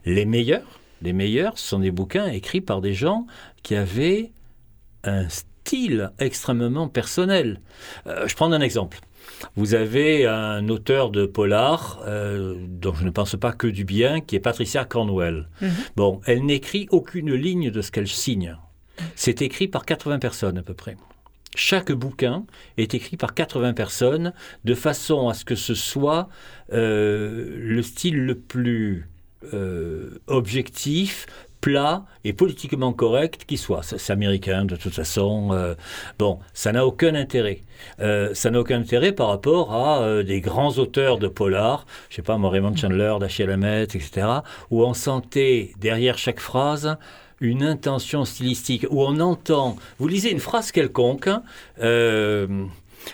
[0.05, 3.27] Les meilleurs, les meilleurs sont des bouquins écrits par des gens
[3.63, 4.33] qui avaient
[5.05, 7.61] un style extrêmement personnel.
[8.07, 8.99] je prends un exemple.
[9.57, 14.37] Vous avez un auteur de polar, dont je ne pense pas que du bien, qui
[14.37, 15.49] est Patricia Cornwell.
[15.61, 15.71] Mhm.
[15.97, 18.57] Bon, elle n'écrit aucune ligne de ce qu'elle signe.
[19.15, 20.97] C'est écrit par 80 personnes à peu près.
[21.57, 22.45] Chaque bouquin
[22.77, 24.33] est écrit par 80 personnes
[24.65, 26.29] de façon à ce que ce soit
[26.73, 29.09] euh, le style le plus
[29.55, 31.27] euh, objectif,
[31.63, 33.83] plat et politiquement correct qui soit.
[33.83, 35.49] C'est américain de toute façon.
[35.53, 35.75] Euh,
[36.19, 37.63] bon, ça n'a aucun intérêt.
[37.99, 42.37] ça n'a aucun intérêt par rapport à des grands auteurs de polar, je sais pas,
[42.37, 44.27] Raymond Chandler, Dashiell Hammett, etc.,
[44.71, 46.99] où on sentait derrière chaque phrase
[47.41, 51.29] une intention stylistique, où on entend, vous lisez une phrase quelconque,
[51.81, 52.67] euh,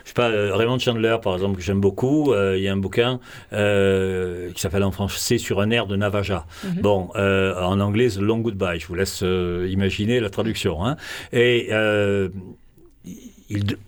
[0.02, 2.72] je sais pas, euh, Raymond Chandler, par exemple, que j'aime beaucoup, euh, il y a
[2.72, 3.20] un bouquin
[3.52, 6.46] euh, qui s'appelle en français Sur un air de Navaja.
[6.64, 6.82] Mhm.
[6.82, 8.80] Bon, en anglais, The Long Goodbye.
[8.80, 10.84] Je vous laisse imaginer la traduction.
[10.84, 10.96] Hein.
[11.32, 11.70] Et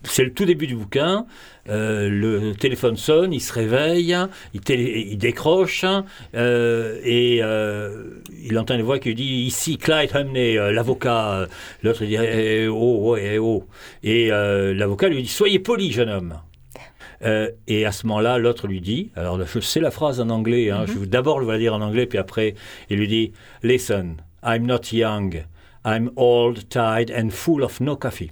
[0.03, 1.25] c'est le tout début du bouquin.
[1.69, 4.15] euh, le téléphone sonne, il se réveille,
[4.53, 5.83] il, télé- il décroche
[6.35, 11.47] euh, et euh, il entend une voix qui lui dit ici Clyde Humney, l'avocat.
[11.83, 13.65] L'autre dit eh, oh, oh, eh, oh.
[14.03, 16.39] Et l'avocat lui dit soyez poli, jeune homme.
[17.23, 20.69] Euh, et à ce moment-là, l'autre lui dit, alors je sais la phrase en anglais,
[20.69, 22.55] hein, je vais d'abord le dire en anglais, puis après,
[22.89, 23.31] il lui dit
[23.63, 25.45] Listen, I'm not young,
[25.85, 28.31] I'm old, tired and full of no coffee.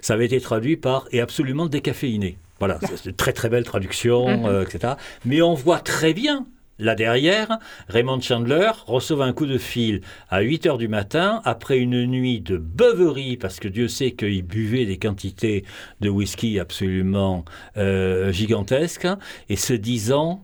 [0.00, 2.38] Ça avait été traduit par et absolument décaféiné.
[2.58, 4.94] Voilà, c'est une très très belle traduction, euh, etc.
[5.24, 6.46] Mais on voit très bien,
[6.78, 11.78] là derrière, Raymond Chandler reçoit un coup de fil à 8 heures du matin après
[11.78, 15.64] une nuit de beuverie, parce que Dieu sait qu'il buvait des quantités
[16.00, 17.44] de whisky absolument
[17.76, 19.08] euh, gigantesques,
[19.48, 20.42] et se disant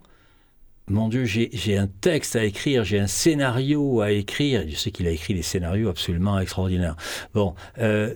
[0.86, 4.64] mon Dieu, j'ai j'ai un texte à écrire, j'ai un scénario à écrire.
[4.68, 6.96] Je sais qu'il a écrit des scénarios absolument extraordinaires.
[7.32, 8.12] Bon, euh,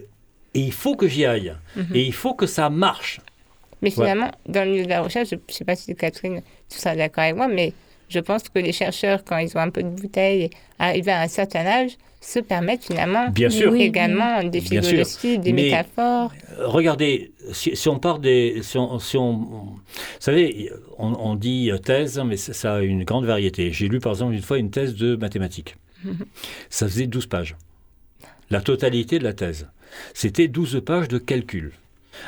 [0.54, 1.54] et il faut que j'y aille.
[1.94, 3.20] Et il faut que ça marche.
[3.82, 6.78] Mais finalement, dans le milieu de la recherche, je ne sais pas si Catherine, tu
[6.78, 7.72] seras d'accord avec moi, mais
[8.08, 11.28] je pense que les chercheurs, quand ils ont un peu de bouteille, arrivés à un
[11.28, 13.70] certain âge, se permettent finalement Bien sûr.
[13.70, 13.82] Oui.
[13.82, 16.32] également des philosophies, des Mais- métaphores.
[16.58, 18.58] Regardez, si, si on part des...
[18.62, 19.80] Si on, si on- vous
[20.18, 23.70] savez, on, on dit thèse, mais ça, ça a une grande variété.
[23.72, 25.76] J'ai lu par exemple une fois une thèse de mathématiques.
[26.70, 27.54] Ça faisait 12 pages.
[28.50, 29.68] La totalité de la thèse.
[30.14, 31.72] C'était 12 pages de calcul.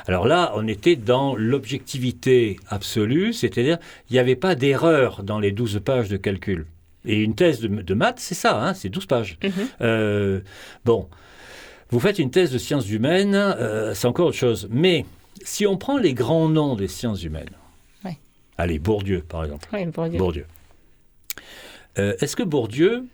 [0.07, 5.51] Alors là, on était dans l'objectivité absolue, c'est-à-dire il n'y avait pas d'erreur dans les
[5.53, 6.67] 12 pages de calcul.
[7.05, 9.39] Et une thèse de, de maths, c'est ça, hein, c'est 12 pages.
[9.43, 9.51] Mhm.
[9.81, 10.41] Euh,
[10.85, 11.09] bon,
[11.91, 14.69] vous faites une thèse de sciences humaines, euh, c'est encore autre chose.
[14.71, 15.05] Mais
[15.43, 17.51] si on prend les grands noms des sciences humaines,
[18.05, 18.19] Ouais.
[18.59, 19.67] allez, Bourdieu par exemple,
[20.11, 20.19] dire.
[20.19, 20.47] Bourdieu.
[21.99, 23.05] Euh, Est-ce que Bourdieu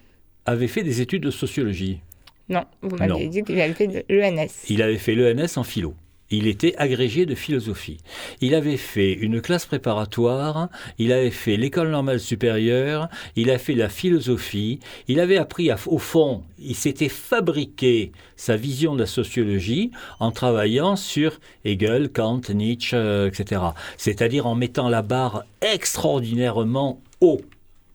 [0.44, 2.00] avait fait des études de sociologie?
[2.48, 4.48] Non, vous m'avez dit qu'il avait fait l'ENS.
[4.68, 5.94] Il avait fait l'ENS en philo.
[6.28, 7.98] Il était agrégé de philosophie.
[8.40, 13.74] Il avait fait une classe préparatoire, il avait fait l'école normale supérieure, il a fait
[13.74, 19.06] la philosophie, il avait appris à- au fond, il s'était fabriqué sa vision de la
[19.06, 23.60] sociologie en travaillant sur Hegel, Kant, Nietzsche, euh, etc.
[23.96, 27.40] C'est-à-dire en mettant la barre extraordinairement haut.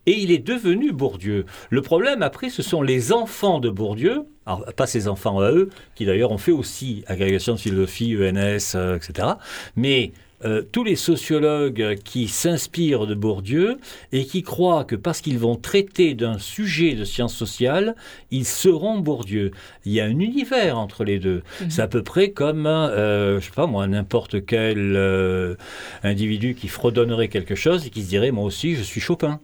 [0.05, 1.45] Et il est devenu Bourdieu.
[1.69, 5.69] Le problème, après, ce sont les enfants de Bourdieu, alors, pas ses enfants à eux,
[5.95, 9.27] qui d'ailleurs ont fait aussi agrégation de philosophie, ENS, euh, etc.
[9.75, 10.11] Mais
[10.43, 13.77] euh, tous les sociologues qui s'inspirent de Bourdieu
[14.11, 17.95] et qui croient que parce qu'ils vont traiter d'un sujet de sciences sociales,
[18.31, 19.51] ils seront Bourdieu.
[19.85, 21.43] Il y a un univers entre les deux.
[21.69, 25.55] C'est à peu près comme, euh, je sais pas moi, n'importe quel euh,
[26.01, 29.39] individu qui fredonnerait quelque chose et qui se dirait, moi aussi, je suis Chopin.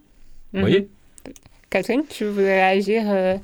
[0.53, 0.61] Vous Mhm.
[0.61, 0.89] voyez
[1.69, 3.37] Catherine, tu voudrais agir euh,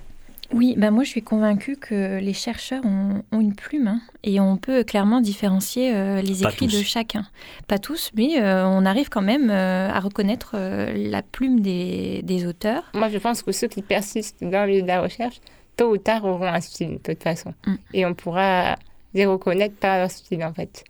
[0.53, 4.39] Oui, bah moi je suis convaincue que les chercheurs ont, ont une plume hein, et
[4.39, 6.77] on peut clairement différencier euh, les Pas écrits tous.
[6.79, 7.25] de chacun.
[7.67, 12.21] Pas tous, mais euh, on arrive quand même euh, à reconnaître euh, la plume des,
[12.23, 12.83] des auteurs.
[12.93, 15.41] Moi, je pense que ceux qui persistent dans le de la recherche,
[15.75, 17.53] tôt ou tard, auront un style, de toute façon.
[17.67, 17.75] Mm.
[17.93, 18.75] Et on pourra
[19.13, 20.83] les reconnaître par leur style, en fait.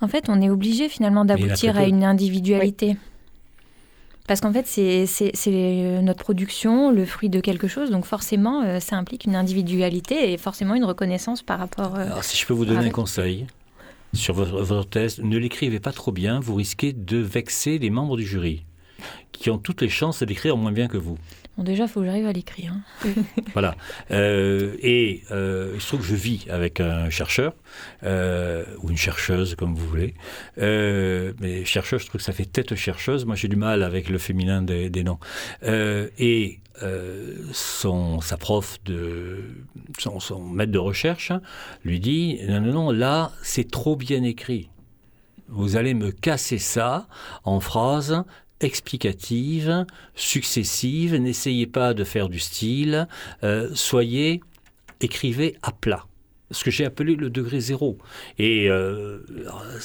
[0.00, 2.96] En fait, on est obligé finalement d'aboutir à une individualité.
[4.30, 8.94] Parce qu'en fait, c'est notre production, le fruit de quelque chose, donc forcément, euh, ça
[8.94, 11.96] implique une individualité et forcément une reconnaissance par rapport...
[11.96, 13.48] euh, Alors, si je peux vous donner un conseil
[14.14, 18.16] sur votre, votre thèse, ne l'écrivez pas trop bien, vous risquez de vexer les membres
[18.16, 18.62] du jury,
[19.32, 21.18] qui ont toutes les chances d'écrire moins bien que vous.
[21.58, 22.72] Déjà, il faut que j'arrive à l'écrire.
[23.04, 23.08] hein.
[23.52, 23.74] Voilà.
[24.10, 27.52] Euh, et euh, il se trouve que je vis avec un chercheur,
[28.02, 30.14] euh, ou une chercheuse, comme vous voulez.
[30.58, 33.26] Euh, mais chercheur, je trouve que ça fait tête chercheuse.
[33.26, 35.18] Moi, j'ai du mal avec le féminin des, noms.
[35.62, 36.60] Et
[37.52, 39.44] son, sa prof, de,
[39.98, 41.30] son, son maître de recherche,
[41.84, 44.70] lui dit, non, non, non, là, c'est trop bien écrit.
[45.52, 47.08] Vous allez me casser ça
[47.42, 48.22] en phrases
[48.60, 51.14] explicatives, successives.
[51.14, 53.08] N'essayez pas de faire du style.
[53.42, 54.40] Euh, soyez,
[55.00, 56.04] écrivez à plat.
[56.52, 57.96] Ce que j'ai appelé le degré zéro.
[58.36, 59.20] Et euh,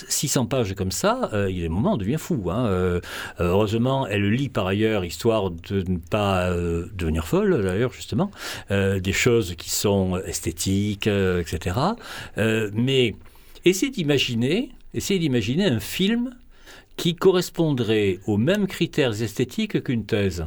[0.09, 2.49] 600 pages comme ça, euh, il y a des moments, on devient fou.
[2.49, 2.65] hein.
[2.65, 3.01] Euh,
[3.37, 8.31] heureusement, elle lit par ailleurs, histoire de ne pas euh, devenir folle, d'ailleurs, justement,
[8.71, 11.77] euh, des choses qui sont esthétiques, euh, etc.
[12.39, 13.13] Euh, mais
[13.63, 16.31] essayez d'imaginer, essayez d'imaginer un film
[16.97, 20.45] qui correspondrait aux mêmes critères esthétiques qu'une thèse.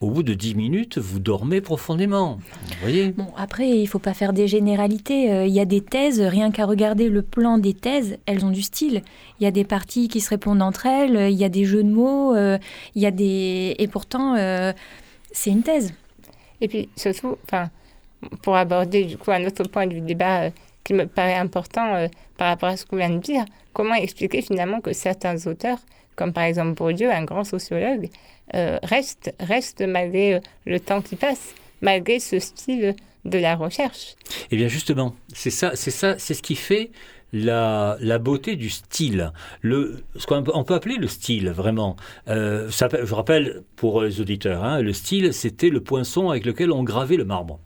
[0.00, 2.38] Au bout de 10 minutes, vous dormez profondément.
[2.68, 3.08] Vous voyez?
[3.08, 5.32] Bon, après, il faut pas faire des généralités.
[5.32, 8.50] Euh, Il y a des thèses, rien qu'à regarder le plan des thèses, elles ont
[8.50, 9.02] du style.
[9.40, 11.64] Il y a des parties qui se répondent entre elles, euh, il y a des
[11.64, 12.58] jeux de mots, euh,
[12.94, 13.74] il y a des...
[13.80, 14.72] Et pourtant, euh,
[15.32, 15.92] c'est une thèse.
[16.60, 17.68] Et puis, surtout, enfin,
[18.42, 20.50] pour aborder, du coup, un autre point du débat, euh,
[20.88, 22.08] qui me paraît important euh,
[22.38, 23.44] par rapport à ce qu'on vient de dire.
[23.74, 25.80] Comment expliquer finalement que certains auteurs,
[26.16, 28.08] comme par exemple Bourdieu, un grand sociologue,
[28.54, 34.16] euh, restent, restent malgré euh, le temps qui passe, malgré ce style de la recherche?
[34.50, 36.90] Eh bien justement, c'est ça, c'est ça, c'est ce qui fait
[37.34, 41.96] la, la, beauté du style, le, ce qu'on peut, on peut appeler le style, vraiment.
[42.26, 47.18] Je rappelle pour les auditeurs, hein, le style, c'était le poinçon avec lequel on gravait
[47.18, 47.60] le marbre.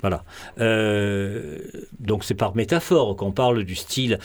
[0.00, 0.24] Voilà.
[0.58, 1.58] Euh,
[1.98, 4.18] donc c'est par métaphore qu'on parle du style.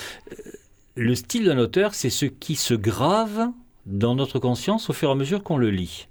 [0.96, 3.50] Le style d'un auteur, c'est ce qui se grave
[3.86, 6.08] dans notre conscience au fur et à mesure qu'on le lit.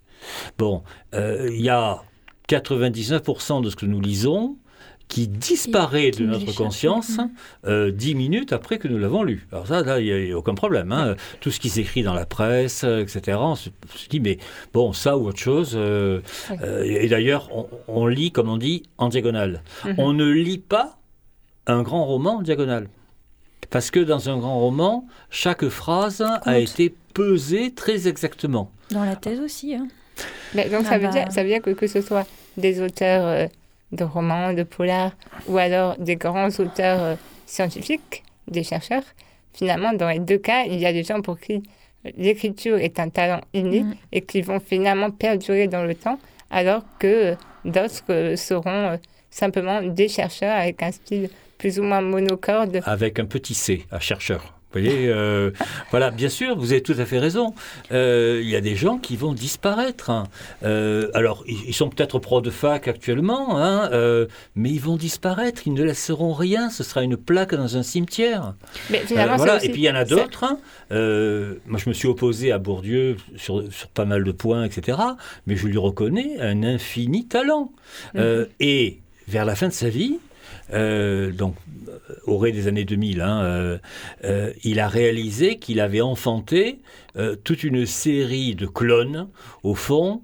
[0.59, 0.83] Bon,
[1.15, 2.03] euh, il y a
[2.49, 4.57] 99% de ce que nous lisons
[5.09, 7.21] qui disparaît de notre conscience
[7.67, 9.47] euh, dix minutes après que nous l'avons lu.
[9.53, 10.93] Alors ça, là, il n'y a, aucun problème.
[10.93, 11.15] Hein.
[11.41, 13.69] Tout ce qui s'écrit dans la presse, euh, etc., on se,
[14.09, 14.39] dit, mais
[14.73, 15.73] bon, ça ou autre chose.
[15.75, 16.21] Euh,
[16.85, 17.51] et d'ailleurs,
[17.87, 19.63] on, lit, comme on dit, en diagonale.
[19.85, 19.95] Mhm.
[19.99, 20.99] On ne lit pas
[21.67, 22.89] un grand roman en diagonale.
[23.71, 28.71] Parce que dans un grand roman, chaque phrase a été pesée très exactement.
[28.91, 29.75] Dans la thèse aussi.
[29.75, 29.89] Hein.
[30.55, 32.27] Mais donc ça, veut dire, ça veut dire que que ce soit
[32.57, 33.49] des auteurs
[33.95, 35.13] de romans, de polars,
[35.49, 37.15] ou alors des grands auteurs euh,
[37.47, 39.05] scientifiques, des chercheurs.
[39.53, 41.63] Finalement, dans les deux cas, il y a des gens pour qui
[42.17, 43.95] l'écriture est un talent inné mm.
[44.13, 46.19] et qui vont finalement perdurer dans le temps,
[46.51, 47.35] alors que
[47.65, 48.97] d'autres euh, seront euh,
[49.31, 52.81] simplement des chercheurs avec un style plus ou moins monocorde.
[52.85, 55.51] Avec un petit C à chercheur voyez, euh,
[55.91, 57.55] voilà, bien sûr, vous avez tout à fait raison.
[57.93, 60.11] Euh, il y a des gens qui vont disparaître.
[60.11, 60.25] Hein.
[60.65, 63.91] Euh, alors, ils, sont peut-être pro de fac actuellement, hein,
[64.55, 65.63] mais ils vont disparaître.
[65.67, 66.71] Ils ne laisseront rien.
[66.71, 68.55] Ce sera une plaque dans un cimetière.
[68.91, 69.65] Mais voilà.
[69.65, 70.45] Et puis il y en a d'autres.
[70.45, 70.59] Hein.
[71.67, 74.99] moi, je me suis opposé à Bourdieu sur, sur, pas mal de points, etc.
[75.47, 77.73] Mais je lui reconnais un infini talent.
[78.15, 78.47] Mhm.
[78.61, 78.99] et
[79.29, 80.19] vers la fin de sa vie,
[80.73, 81.57] euh, donc
[81.89, 83.79] euh, au ré des années 2000, hein,
[84.25, 86.81] euh, il a réalisé qu'il avait enfanté
[87.45, 89.29] toute une série de clones,
[89.63, 90.21] au fond,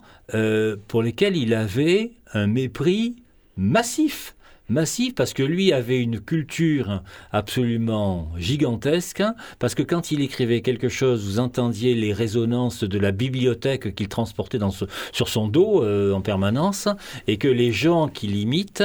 [0.89, 3.23] pour lesquels il avait un mépris
[3.57, 4.35] massif
[4.71, 7.03] massif parce que lui avait une culture
[7.33, 9.23] absolument gigantesque,
[9.59, 14.09] parce que quand il écrivait quelque chose, vous entendiez les résonances de la bibliothèque qu'il
[14.09, 16.89] transportait dans sur son dos euh, en permanence,
[17.27, 18.85] et que les gens qui l'imitent,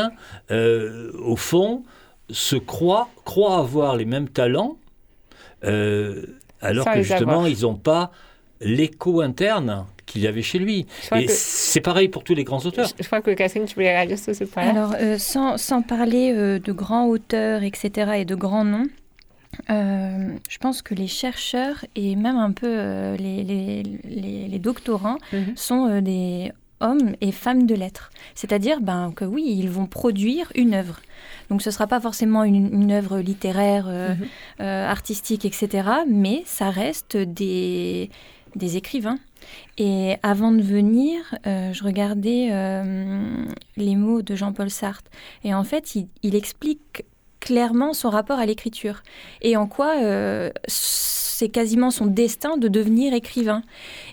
[0.51, 1.83] euh, au fond,
[2.29, 4.77] se croient, croient avoir les mêmes talents,
[5.63, 6.25] euh,
[6.61, 8.11] alors que justement, ils n'ont pas
[8.61, 10.85] l'écho interne qu'il y avait chez lui.
[11.15, 12.87] Et c'est pareil pour tous les grands auteurs.
[12.99, 16.33] Je, crois que Catherine, tu voulais réagir sur ce point Alors, euh, sans, sans, parler
[16.33, 18.87] euh, de grands auteurs, etc., et de grands noms,
[19.69, 23.83] euh, je pense que les chercheurs et même un peu les, les,
[24.49, 25.53] les, doctorants mhm.
[25.55, 26.51] sont des
[26.81, 28.11] hommes et femmes de lettres.
[28.35, 30.99] C'est-à-dire ben, que oui, ils vont produire une œuvre.
[31.49, 34.65] Donc ce ne sera pas forcément une, une œuvre littéraire, mhm.
[34.65, 35.87] artistique, etc.
[36.05, 38.09] Mais ça reste des,
[38.55, 39.19] des écrivains.
[39.77, 43.45] Et avant de venir, euh, je regardais euh,
[43.77, 45.09] les mots de Jean-Paul Sartre.
[45.43, 47.05] Et en fait, il, explique
[47.39, 49.03] clairement son rapport à l'écriture
[49.41, 53.61] et en quoi euh, c'est quasiment son destin de devenir écrivain.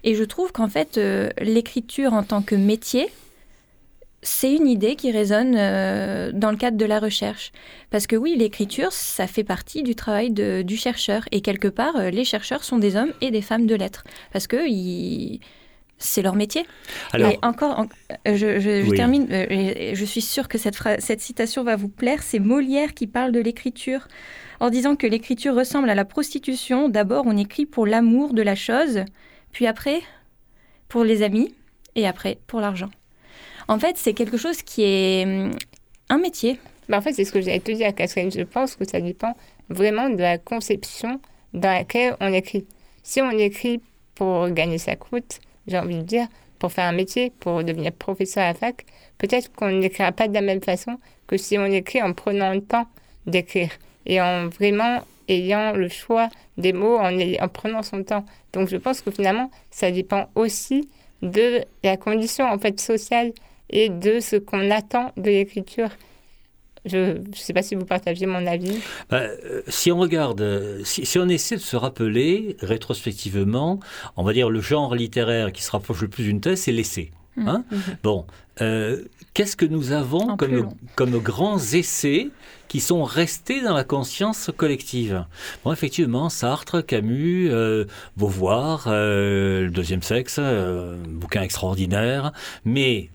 [0.05, 1.01] Et je trouve qu'en fait,
[1.41, 3.09] l'écriture en tant que métier,
[4.23, 7.51] c'est une idée qui résonne euh, dans le cadre de la recherche.
[7.91, 11.25] Parce que oui, l'écriture, ça fait partie du travail du chercheur.
[11.33, 14.05] Et quelque part, euh, les chercheurs sont des hommes et des femmes de lettres.
[14.33, 14.59] Parce que
[15.99, 16.64] c'est leur métier.
[17.12, 17.87] Alors, et encore,
[18.29, 22.23] euh, je, termine, je suis sûre que cette, cette citation va vous plaire.
[22.23, 24.07] C'est Molière qui parle de l'écriture
[24.61, 26.89] en disant que l'écriture ressemble à la prostitution.
[26.89, 29.01] D'abord, on écrit pour l'amour de la chose,
[29.51, 30.01] puis après,
[30.89, 31.53] pour les amis,
[31.97, 32.89] et après, pour l'argent.
[33.68, 35.52] En fait, c'est quelque chose qui est hum,
[36.08, 36.58] un métier.
[36.88, 38.30] Bah, en fait, c'est ce que j'allais te dire, Catherine.
[38.30, 39.36] Je pense que ça dépend
[39.68, 41.20] vraiment de la conception
[41.52, 42.66] dans laquelle on écrit.
[43.02, 43.80] Si on écrit
[44.14, 46.26] pour gagner sa croûte, j'ai envie de dire,
[46.58, 48.84] pour faire un métier, pour devenir professeur à la fac,
[49.18, 52.60] peut-être qu'on n'écrira pas de la même façon que si on écrit en prenant le
[52.60, 52.86] temps
[53.26, 53.70] d'écrire
[54.06, 58.24] et en vraiment ayant le choix des mots, en, en prenant son temps.
[58.52, 60.88] Donc je pense que finalement, ça dépend aussi
[61.22, 63.32] de la condition en fait sociale
[63.73, 65.91] et de ce qu'on attend de l'écriture.
[66.85, 68.81] Je ne sais pas si vous partagez mon avis.
[69.09, 73.79] Bah, euh, si on regarde, euh, si, on essaie de se rappeler rétrospectivement,
[74.16, 77.12] on va dire le genre littéraire qui se rapproche le plus d'une thèse, c'est l'essai.
[77.37, 77.49] Mmh.
[77.49, 77.77] Hein mmh.
[78.03, 78.27] Bon,
[78.61, 82.29] euh, qu'est-ce que nous avons comme, comme grands essais
[82.66, 85.25] qui sont restés dans la conscience collective?
[85.64, 87.85] Bon, effectivement, Sartre, Camus, euh,
[88.16, 90.41] Beauvoir, Le Deuxième Sexe,
[91.09, 92.33] bouquin extraordinaire,
[92.64, 93.09] mais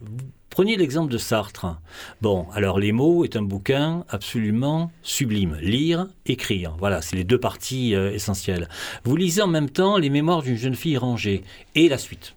[0.57, 1.79] Prenez l'exemple de Sartre.
[2.19, 5.55] Bon, alors Les mots est un bouquin absolument sublime.
[5.61, 6.75] Lire, écrire.
[6.79, 8.67] Voilà, c'est les deux parties euh, essentielles.
[9.03, 11.43] Vous lisez en même temps les mémoires d'une jeune fille rangée
[11.75, 12.33] et la suite.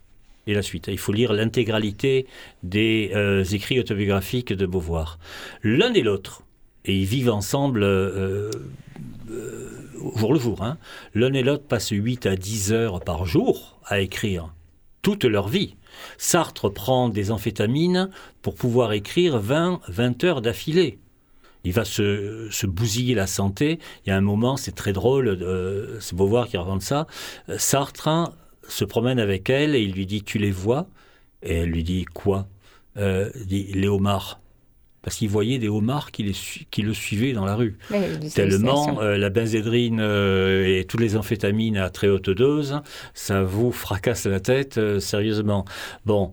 [0.47, 0.89] Et la suite.
[0.89, 2.27] Il faut lire l'intégralité
[2.62, 5.18] des euh, écrits autobiographiques de Beauvoir.
[5.62, 6.43] L'un et l'autre,
[6.85, 8.51] et ils vivent ensemble euh,
[10.14, 10.62] jour le jour.
[10.62, 10.77] Hein.
[11.14, 14.53] L'un et l'autre passent 8 à 10 heures par jour à écrire
[15.03, 15.76] toute leur vie.
[16.18, 18.11] Sartre prend des amphétamines
[18.42, 20.98] pour pouvoir écrire 20, 20 heures d'affilée.
[21.64, 23.78] Il va se, se, bousiller la santé.
[24.05, 27.07] Il y a un moment, c'est très drôle, euh, c'est Beauvoir qui raconte ça.
[27.59, 28.32] Sartre
[28.66, 30.86] se promène avec elle et il lui dit Tu les vois?
[31.42, 32.48] Et elle lui dit Quoi?
[32.96, 34.39] Euh, dit Les homards
[35.03, 36.22] parce qu'il voyait des homards qui,
[36.82, 37.78] le suivaient dans la rue.
[38.34, 42.82] Tellement euh, la benzédrine euh, et toutes les amphétamines à très haute dose,
[43.14, 45.64] ça vous fracasse la tête euh, sérieusement.
[46.05, 46.30] Bon,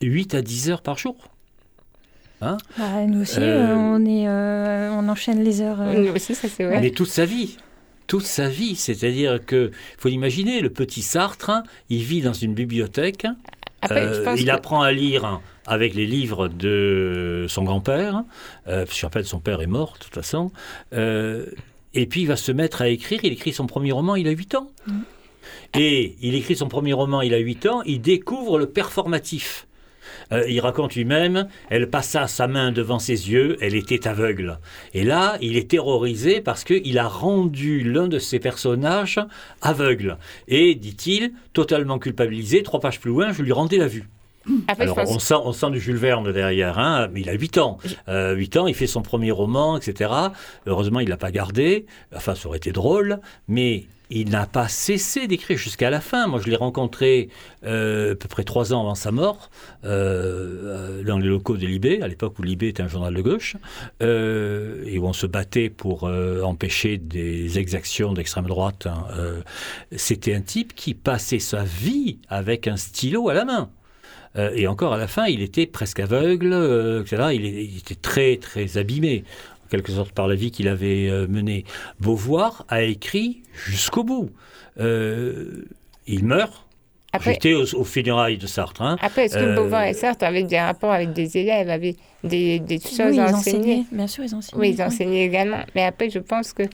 [0.00, 1.16] 8 à 10 heures par jour.
[2.40, 2.56] Hein?
[2.76, 5.78] Bah, nous aussi, on, est, on enchaîne les heures.
[5.78, 6.80] Nous aussi, ça c'est vrai.
[6.80, 7.56] Mais toute sa vie
[8.08, 8.74] toute sa vie.
[8.74, 13.26] C'est-à-dire que, faut imaginer, le petit Sartre, hein, il vit dans une bibliothèque,
[14.38, 18.24] il apprend à lire avec les livres de son grand-père.
[18.66, 20.50] Euh, je rappelle, son père est mort, de toute façon.
[20.94, 21.46] Euh,
[21.94, 23.20] et puis il va se mettre à écrire.
[23.22, 24.70] Il écrit son premier roman, il a 8 ans.
[24.86, 25.00] Mm.
[25.74, 27.82] Et il écrit son premier roman, il a 8 ans.
[27.84, 29.66] Il découvre le performatif.
[30.32, 34.58] Euh, il raconte lui-même, elle passa sa main devant ses yeux, elle était aveugle.
[34.94, 39.20] Et là, il est terrorisé parce qu'il a rendu l'un de ses personnages
[39.60, 40.16] aveugle.
[40.48, 44.08] Et, dit-il, totalement culpabilisé, trois pages plus loin, je lui rendais la vue.
[44.78, 47.78] Alors, on, sent, on sent du Jules Verne derrière, hein, mais il a 8 ans.
[48.08, 50.10] Euh, 8 ans, il fait son premier roman, etc.
[50.66, 51.86] Heureusement, il ne l'a pas gardé.
[52.14, 56.26] Enfin, ça aurait été drôle, mais il n'a pas cessé d'écrire jusqu'à la fin.
[56.26, 57.28] Moi, je l'ai rencontré
[57.64, 59.50] euh, à peu près trois ans avant sa mort,
[59.84, 63.56] euh, dans les locaux de Libé, à l'époque où Libé était un journal de gauche,
[64.02, 68.86] euh, et où on se battait pour empêcher des exactions d'extrême droite.
[68.86, 69.06] Hein.
[69.92, 73.70] C'était un type qui passait sa vie avec un stylo à la main.
[74.36, 77.28] Euh, et encore à la fin, il était presque aveugle, euh, etc.
[77.32, 79.24] Il, était très, très abîmé,
[79.66, 81.64] en quelque sorte, par la vie qu'il avait euh, menée.
[82.00, 84.30] Beauvoir a écrit jusqu'au bout.
[84.78, 86.64] il meurt.
[87.24, 88.82] J'étais au, au funérailles de Sartre.
[88.82, 88.96] Hein.
[89.00, 92.78] Après, est-ce que Beauvoir et Sartre avaient des rapports avec des élèves, avaient des, des
[92.78, 93.84] choses à enseigner?
[93.90, 94.60] Bien sûr, ils enseignaient.
[94.60, 95.60] Oui, ils enseignaient également.
[95.74, 96.64] Mais après, je pense que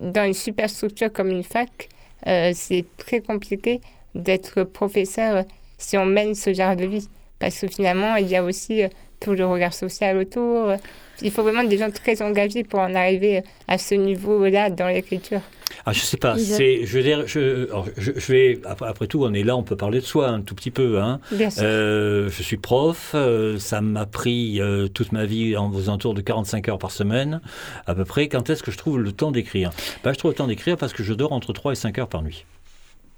[0.00, 1.88] dans une super structure comme une fac,
[2.26, 3.80] c'est très compliqué
[4.14, 5.44] d'être professeur
[5.84, 7.08] si on mène ce genre de vie.
[7.38, 8.88] Parce que finalement, il y a aussi euh,
[9.20, 10.72] tout le regard social autour.
[11.20, 15.40] Il faut vraiment des gens très engagés pour en arriver à ce niveau-là dans l'écriture.
[15.86, 16.38] Ah, je sais pas.
[16.38, 20.00] C'est, je veux dire, je, je, vais après, tout, on est là, on peut parler
[20.00, 21.00] de soi un tout petit peu.
[21.00, 21.20] Hein.
[21.58, 23.12] Euh, je suis prof.
[23.14, 24.60] Euh, ça m'a pris
[24.94, 27.40] toute ma vie en aux alentours de 45 heures par semaine,
[27.86, 28.28] à peu près.
[28.28, 29.70] Quand est-ce que je trouve le temps d'écrire?
[30.02, 32.08] Ben, je trouve le temps d'écrire parce que je dors entre 3 et 5 heures
[32.08, 32.44] par nuit.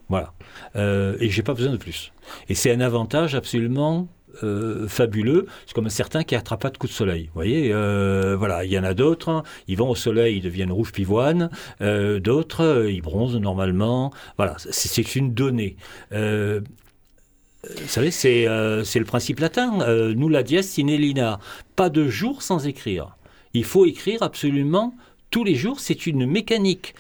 [0.09, 0.33] Voilà.
[0.77, 2.13] Euh, et j'ai pas besoin de plus.
[2.49, 4.09] Et c'est un avantage absolument
[4.43, 5.47] euh, fabuleux.
[5.67, 7.25] C'est comme certains qui n'attrapent pas de coups de soleil.
[7.27, 9.43] Vous voyez, euh, voilà, il y en a d'autres, hein.
[9.67, 11.51] ils vont au soleil, ils deviennent rouge pivoine.
[11.81, 14.13] Euh, d'autres, ils bronzent normalement.
[14.37, 15.77] Voilà, c'est une donnée.
[16.11, 16.61] vous
[17.87, 20.13] savez, c'est le principe latin.
[20.15, 21.39] nous, la dies sine lina.
[21.75, 23.17] Pas de jour sans écrire.
[23.55, 24.95] Il faut écrire absolument
[25.31, 25.81] tous les jours.
[25.81, 26.95] C'est une mécanique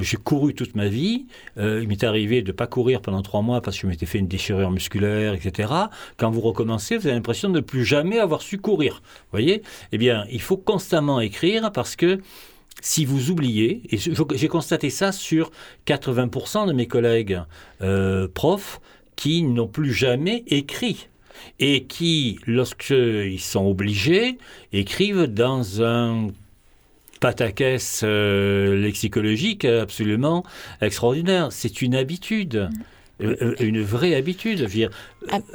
[0.00, 1.26] j'ai couru toute ma vie.
[1.58, 4.06] Euh, il m'est arrivé de ne pas courir pendant trois mois parce que je m'étais
[4.06, 5.72] fait une déchirure musculaire, etc.
[6.16, 9.02] Quand vous recommencez, vous avez l'impression de ne plus jamais avoir su courir.
[9.30, 9.62] Voyez?
[9.92, 12.20] Eh bien, il faut constamment écrire parce que
[12.80, 13.98] si vous oubliez, et
[14.34, 15.50] j'ai constaté ça sur
[15.86, 17.40] 80% de mes collègues
[17.82, 18.80] euh, profs
[19.14, 21.08] qui n'ont plus jamais écrit
[21.60, 24.38] et qui, lorsqu'ils sont obligés,
[24.72, 26.28] écrivent dans un
[27.22, 30.42] pataquès euh, lexicologique absolument
[30.80, 31.48] extraordinaire.
[31.52, 32.68] C'est une habitude.
[33.22, 34.64] Euh, euh, une vraie habitude.
[34.64, 34.90] Dire,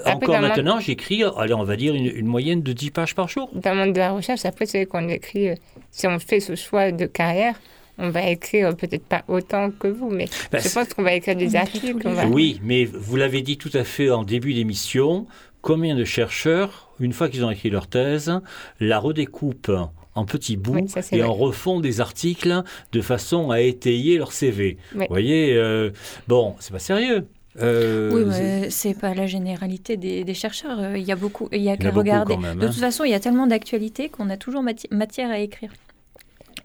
[0.06, 3.50] encore maintenant, j'écris, allez, on va dire une, moyenne de 10 pages par jour.
[3.54, 5.50] Dans le monde de la recherche, après, c'est qu'on écrit,
[5.92, 7.60] si on fait ce choix de carrière,
[7.98, 11.36] on va écrire peut-être pas autant que vous, mais ben, je pense qu'on va écrire
[11.36, 11.98] des articles.
[12.32, 15.28] Oui, mais vous l'avez dit tout à fait en début d'émission,
[15.62, 18.40] combien de chercheurs, une fois qu'ils ont écrit leur thèse,
[18.80, 19.72] la redécoupent
[20.18, 24.78] en petits bouts et en refont des articles de façon à étayer leur CV.
[24.94, 25.92] Vous voyez, euh,
[26.28, 27.28] bon, c'est pas sérieux.
[27.60, 30.80] Euh, oui, mais c'est pas la généralité des, chercheurs.
[30.80, 32.36] Euh, il y a beaucoup, il y a qu'à regarder.
[32.36, 32.56] de hein.
[32.60, 35.72] toute façon, il y a tellement d'actualités qu'on a toujours matière à écrire.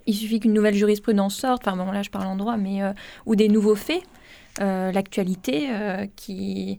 [0.07, 2.80] Il suffit qu'une nouvelle jurisprudence sorte, enfin bon là je parle en droit, mais
[3.24, 4.03] ou des nouveaux faits,
[4.59, 5.68] l'actualité
[6.16, 6.76] qui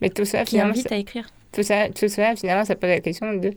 [0.00, 1.28] Mais tout ça, qui finalement, invite ça- à écrire.
[1.52, 3.52] tout ça, tout cela, finalement, ça pose la question de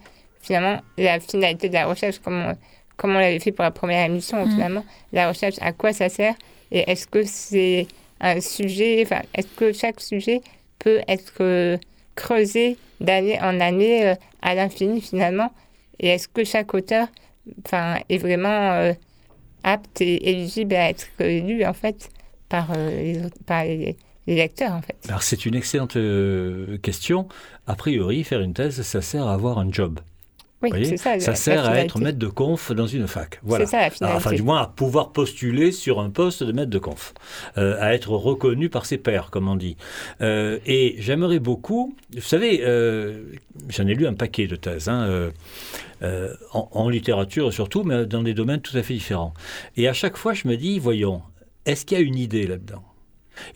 [0.46, 2.56] finalement la finalité de la recherche, comme on,
[2.98, 4.52] comme on l'avait fait pour la première émission, Mhm.
[4.52, 6.36] finalement, la recherche, à quoi ça sert
[6.72, 7.88] et est-ce que c'est
[8.20, 10.42] un sujet, enfin, est-ce que chaque sujet
[10.80, 11.78] peut être euh,
[12.16, 15.52] creusé d'année en année euh, à l'infini, finalement,
[16.00, 17.08] et est-ce que chaque auteur
[17.66, 18.94] enfin, est vraiment euh,
[19.64, 22.10] apte et éligible à être lu, en fait,
[22.50, 23.96] par, euh, les, autres- par les,
[24.28, 24.96] les lecteurs, en fait?
[25.08, 27.28] Alors c'est une excellente euh, question.
[27.68, 30.00] A priori, faire une thèse, ça sert à avoir un job.
[30.74, 31.36] Oui, c'est ça.
[31.36, 33.40] sert à être maître de conf dans une fac.
[33.44, 33.66] Voilà.
[33.66, 34.18] C'est ça la finalité.
[34.18, 37.14] Enfin, du moins à pouvoir postuler sur un poste de maître de conf,
[37.58, 39.78] euh, à être reconnu par ses pairs, comme on dit.
[40.22, 43.24] Euh, et j'aimerais beaucoup, vous savez, euh,
[43.70, 45.32] j'en ai lu un paquet de thèses, hein,
[46.54, 49.34] en, en littérature surtout, mais dans des domaines tout à fait différents.
[49.78, 51.22] Et à chaque fois, je me dis, voyons,
[51.66, 52.84] est-ce qu'il y a une idée là-dedans?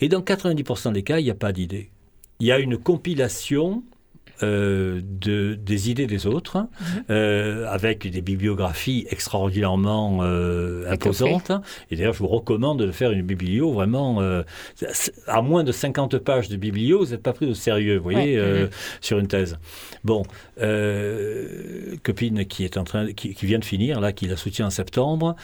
[0.01, 1.91] Et dans 90% des cas, il n'y a pas d'idée.
[2.39, 3.84] Il y a une compilation
[4.43, 6.67] euh, de, des idées des autres,
[7.09, 11.51] euh, avec des bibliographies extraordinairement euh, imposantes.
[11.91, 14.21] Et d'ailleurs, je vous recommande de faire une biblio vraiment
[15.27, 18.19] à moins de 50 pages de biblio, vous n'êtes pas pris au sérieux, vous voyez,
[18.35, 18.37] Ouais.
[18.37, 18.67] euh,
[19.01, 19.57] sur une thèse.
[20.03, 20.23] Bon,
[22.03, 24.69] copine qui est en train, qui, qui vient de finir là, qui la soutient en
[24.69, 25.35] septembre,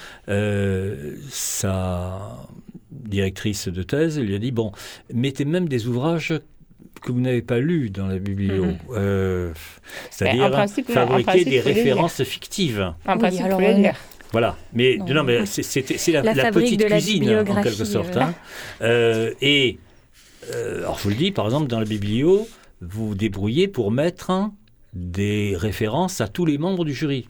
[1.30, 2.38] sa
[2.92, 4.72] directrice de thèse lui a dit bon,
[5.14, 6.34] mettez même des ouvrages
[7.02, 8.66] que vous n'avez pas lus dans la biblio.
[8.66, 8.78] Mhm.
[8.96, 9.52] Euh,
[10.10, 10.44] C'est-à-dire
[10.88, 12.94] fabriquer principe, des références fictives.
[13.08, 13.96] En Oui, principe, alors, les euh, lire.
[14.32, 17.62] Voilà, mais Non, non, mais c'est- la, La la fabrique petite de la cuisine en
[17.62, 18.18] quelque sorte.
[18.18, 18.34] hein.
[18.82, 19.78] Euh, et
[20.54, 22.48] euh, alors je vous le dis, par exemple dans la biblio,
[22.82, 24.54] vous vous débrouillez pour mettre hein,
[24.94, 27.30] des références à tous les membres du jury,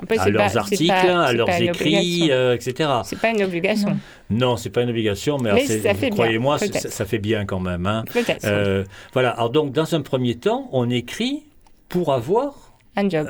[0.00, 2.88] Après, à leurs pas- articles, pas- à leurs écrits, euh, etc.
[3.04, 3.96] C'est pas une obligation.
[4.30, 4.56] Non.
[4.56, 5.52] C'est pas une obligation, mais,
[6.00, 7.86] Mais croyez-moi, ça, ça fait bien quand même.
[7.86, 8.04] hein.
[8.12, 8.44] Peut-être.
[8.44, 9.30] Euh, voilà.
[9.30, 11.42] Alors donc, dans un premier temps, on écrit
[11.88, 13.28] pour avoir Un job.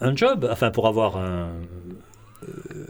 [0.00, 1.48] un, job, enfin pour avoir un,
[2.42, 2.46] euh,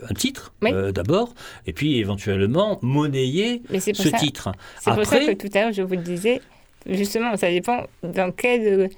[0.08, 0.70] un titre Oui.
[0.72, 1.34] euh, d'abord,
[1.66, 4.18] et puis éventuellement monnayer ce ça.
[4.18, 4.50] titre.
[4.80, 6.40] C'est pour ça que tout à l'heure, je vous le disais,
[6.88, 8.90] justement, ça dépend dans quelle,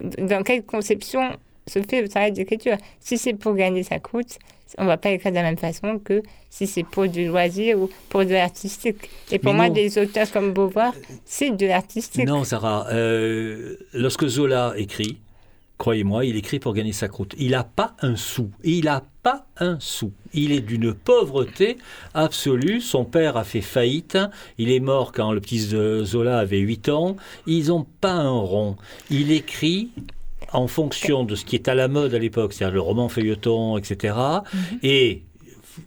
[0.00, 1.36] dans quelle conception
[1.68, 2.76] se fait le travail d'écriture.
[3.00, 4.38] Si c'est pour gagner sa croûte,
[4.78, 7.78] on ne va pas écrire de la même façon que si c'est pour du loisir
[7.78, 9.10] ou pour de l'artistique.
[9.30, 9.74] Et pour Mais moi, non.
[9.74, 10.92] des auteurs comme Beauvoir,
[11.24, 12.26] c'est de l'artistique.
[12.26, 15.18] Non, Sarah, euh, lorsque Zola écrit,
[15.78, 17.34] croyez-moi, il écrit pour gagner sa croûte.
[17.38, 18.50] Il n'a pas un sou.
[18.64, 20.12] Il n'a pas un sou.
[20.34, 21.78] Il est d'une pauvreté
[22.14, 22.80] absolue.
[22.80, 24.18] Son père a fait faillite.
[24.58, 27.16] Il est mort quand le petit Zola avait 8 ans.
[27.46, 28.76] Ils n'ont pas un rond.
[29.10, 29.90] Il écrit
[30.52, 33.76] en fonction de ce qui est à la mode à l'époque, c'est-à-dire le roman feuilleton,
[33.78, 34.14] etc.
[34.82, 35.22] Et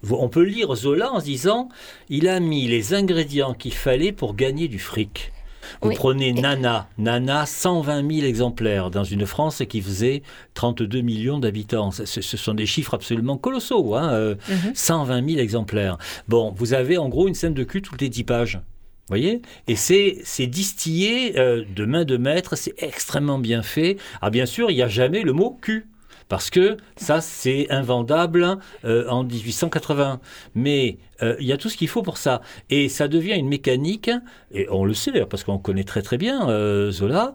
[0.09, 1.69] on peut lire Zola en se disant,
[2.09, 5.31] il a mis les ingrédients qu'il fallait pour gagner du fric.
[5.81, 5.95] Vous Oui.
[5.95, 10.23] prenez Nana, Nana, 120 000 exemplaires dans une France qui faisait
[10.55, 11.91] 32 millions d'habitants.
[11.91, 14.71] Ce, ce sont des chiffres absolument colossaux, hein, euh, Mhm.
[14.73, 15.97] 120 000 exemplaires.
[16.27, 18.59] Bon, vous avez en gros une scène de cul toutes les 10 pages.
[19.09, 19.41] Voyez?
[19.67, 23.97] Et c'est distillé euh, de main de maître, c'est extrêmement bien fait.
[24.21, 25.87] Ah bien sûr, il n'y a jamais le mot cul.
[26.27, 30.19] Parce que ça, c'est invendable euh, en 1880.
[30.53, 32.41] Mais euh, il y a tout ce qu'il faut pour ça.
[32.69, 34.11] Et ça devient une mécanique,
[34.51, 36.47] et on le sait d'ailleurs, parce qu'on connaît très très bien
[36.91, 37.33] Zola,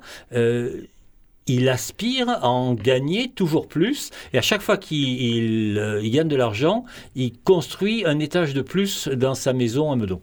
[1.47, 4.11] il aspire à en gagner toujours plus.
[4.33, 6.85] Et à chaque fois qu'il il, il gagne de l'argent,
[7.17, 10.23] il construit un étage de plus dans sa maison à Meudon.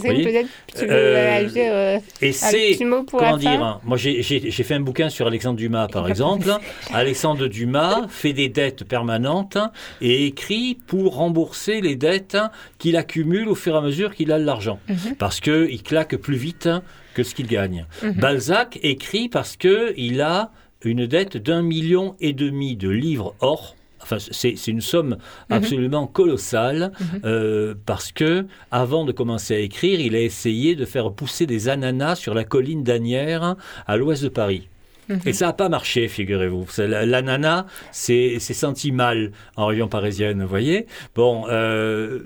[0.00, 3.50] Voyez peut-être tu veux Euh, euh, Et un c'est petit mot pour Comment la dire
[3.58, 6.48] fin Moi, j'ai fait un bouquin sur Alexandre Dumas, par exemple.
[6.92, 9.58] Alexandre Dumas fait des dettes permanentes
[10.00, 12.36] et écrit pour rembourser les dettes
[12.78, 14.78] qu'il accumule au fur et à mesure qu'il a de l'argent.
[14.88, 15.16] Mhm.
[15.18, 16.68] Parce qu'il claque plus vite
[17.14, 17.86] que ce qu'il gagne.
[18.02, 18.12] Mhm.
[18.12, 20.50] Balzac écrit parce qu'il a
[20.82, 23.76] une dette d'un million et demi de livres or.
[24.02, 25.16] Enfin, c'est une somme
[25.50, 27.20] absolument colossale Mhm.
[27.24, 31.68] euh, parce que avant de commencer à écrire, il a essayé de faire pousser des
[31.68, 34.68] ananas sur la colline d'Anières à l'ouest de Paris.
[35.08, 35.20] Mhm.
[35.26, 36.66] Et ça n'a pas marché, figurez-vous.
[36.78, 40.86] L'ananas, c'est c'est senti mal en région parisienne, vous voyez.
[41.14, 42.20] Bon, euh,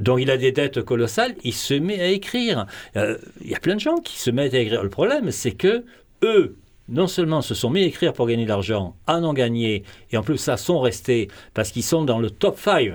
[0.00, 2.66] donc il a des dettes colossales, il se met à écrire.
[2.96, 4.82] Euh, Il y a plein de gens qui se mettent à écrire.
[4.82, 5.84] Le problème, c'est que
[6.22, 6.56] eux,
[6.88, 10.16] non seulement se sont mis à écrire pour gagner de l'argent, en ont gagné, et
[10.16, 12.92] en plus ça sont restés parce qu'ils sont dans le top 5.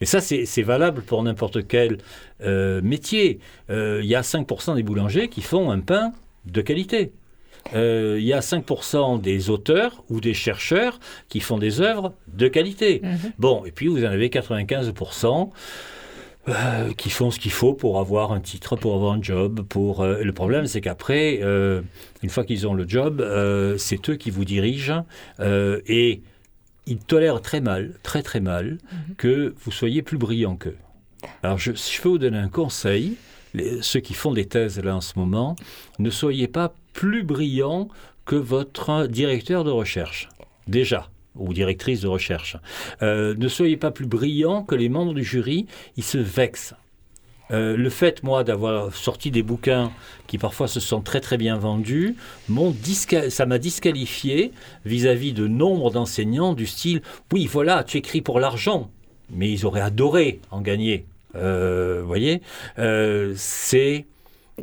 [0.00, 1.98] Et ça, c'est valable pour n'importe quel
[2.42, 3.40] euh, métier.
[3.70, 6.12] Euh, Il y a 5% des boulangers qui font un pain
[6.44, 7.12] de qualité.
[7.74, 12.46] Euh, Il y a 5% des auteurs ou des chercheurs qui font des œuvres de
[12.46, 13.00] qualité.
[13.02, 13.32] Mhm.
[13.38, 15.50] Bon, et puis vous en avez 95%
[16.48, 19.62] euh, qui font ce qu'il faut pour avoir un titre, pour avoir un job.
[19.68, 21.82] Pour euh, le problème, c'est qu'après, euh,
[22.22, 25.04] une fois qu'ils ont le job, euh, c'est eux qui vous dirigent
[25.40, 26.22] et
[26.86, 28.78] ils tolèrent très mal, très très mal,
[29.18, 30.76] que vous soyez plus brillant qu'eux.
[31.42, 33.16] Alors, je, je peux vous donner un conseil,
[33.54, 35.56] les- ceux qui font des thèses là en ce moment,
[35.98, 37.88] ne soyez pas plus brillant
[38.24, 40.28] que votre directeur de recherche.
[40.68, 42.56] Déjà ou directrice de recherche.
[43.02, 45.66] Euh, ne soyez pas plus brillant que les membres du jury,
[45.96, 46.74] ils se vexent.
[47.52, 49.92] Euh, le fait, moi, d'avoir sorti des bouquins
[50.26, 52.16] qui parfois se sont très très bien vendus,
[53.28, 54.50] ça m'a disqualifié
[54.84, 58.90] vis-à-vis de nombre d'enseignants du style oui, voilà, tu écris pour l'argent,
[59.30, 61.06] mais ils auraient adoré en gagner.
[61.36, 62.42] Euh, Vous voyez,
[63.36, 64.06] c'est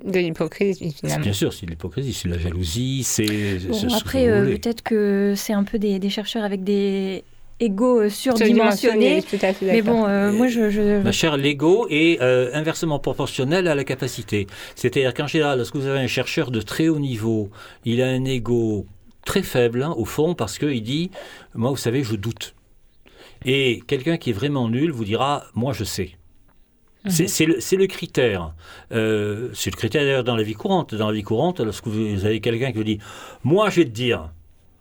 [0.03, 1.23] De l'hypocrisie, finalement.
[1.23, 3.25] bien sûr, c'est de l'hypocrisie, c'est de la jalousie, c'est.
[3.67, 7.23] Bon, ce après, euh, peut-être que c'est un peu des, des chercheurs avec des
[7.59, 9.21] égaux euh, Surdimensionné, surdimensionnés.
[9.21, 12.97] tout à fait Mais bon, euh, moi, je, je- Ma chère, l'ego est euh, inversement
[12.97, 14.47] proportionnel à la capacité.
[14.75, 17.51] C'est-à-dire qu'en général, lorsque vous avez un chercheur de très haut niveau,
[17.85, 18.87] il a un ego
[19.25, 21.11] très faible, hein, au fond, parce qu'il dit
[21.53, 22.55] Moi, vous savez, je doute.
[23.45, 26.11] Et quelqu'un qui est vraiment nul vous dira Moi, je sais.
[27.09, 27.45] C'est c'est
[27.75, 28.53] le, critère.
[28.93, 30.95] Euh, c'est le critère d'ailleurs dans la vie courante.
[30.95, 32.99] Dans la vie courante, lorsque vous avez quelqu'un qui vous dit
[33.43, 34.31] Moi, je vais te dire,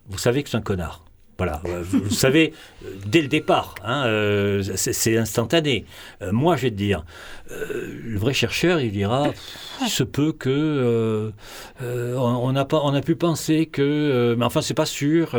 [0.09, 1.05] vous savez que c'est un connard.
[1.39, 2.53] Voilà, vous, vous savez,
[2.85, 5.87] euh, dès le départ, hein, euh, c'est instantané.
[6.21, 7.05] Euh, moi, je vais te dire,
[7.51, 9.33] le vrai chercheur, il dira,
[9.81, 11.33] il se peut que
[11.81, 15.37] on n'a pas, on a pu penser que, mais enfin, c'est pas sûr.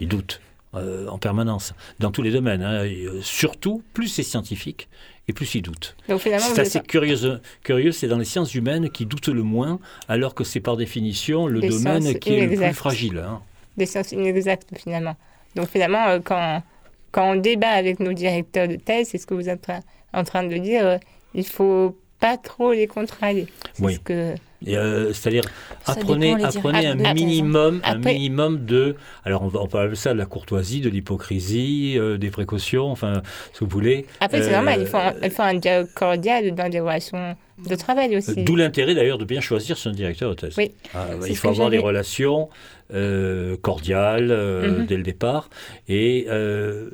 [0.00, 0.40] il doute
[0.74, 2.62] en permanence dans tous les domaines.
[2.62, 2.84] hein,
[3.22, 4.88] surtout, plus c'est scientifique
[5.28, 5.96] et plus il doute.
[6.08, 9.78] Donc finalement, C'est assez curieux, curieux c'est dans les sciences humaines qui doutent le moins,
[10.08, 13.18] alors que c'est par définition le Des domaine qui est le plus fragile.
[13.18, 13.40] hein.
[13.76, 15.16] des sciences inexactes finalement.
[15.54, 16.62] Donc finalement, euh, quand,
[17.12, 19.66] quand on débat avec nos directeurs de thèse, c'est ce que vous êtes
[20.12, 20.98] en- train de dire, euh,
[21.34, 23.46] il faut pas trop les contrarier.
[23.80, 23.94] Oui.
[23.94, 24.34] ce que...
[24.68, 25.44] Euh, C'est-à-dire,
[25.86, 28.96] apprenez, apprenez un minimum, un minimum de.
[29.24, 32.86] Alors, on, va, on peut appeler ça de la courtoisie, de l'hypocrisie, euh, des précautions,
[32.90, 34.06] enfin, ce que vous voulez.
[34.20, 37.36] Après, c'est Euh, normal, il faut, un, il faut un dialogue cordial dans des relations
[37.68, 38.44] de travail aussi.
[38.44, 40.54] D'où l'intérêt d'ailleurs de bien choisir son directeur de thèse.
[40.58, 40.72] Oui.
[40.94, 42.48] Ah, il faut avoir des relations
[42.94, 44.86] euh, cordiales euh, Mhm.
[44.86, 45.48] dès le départ
[45.88, 46.90] et, euh,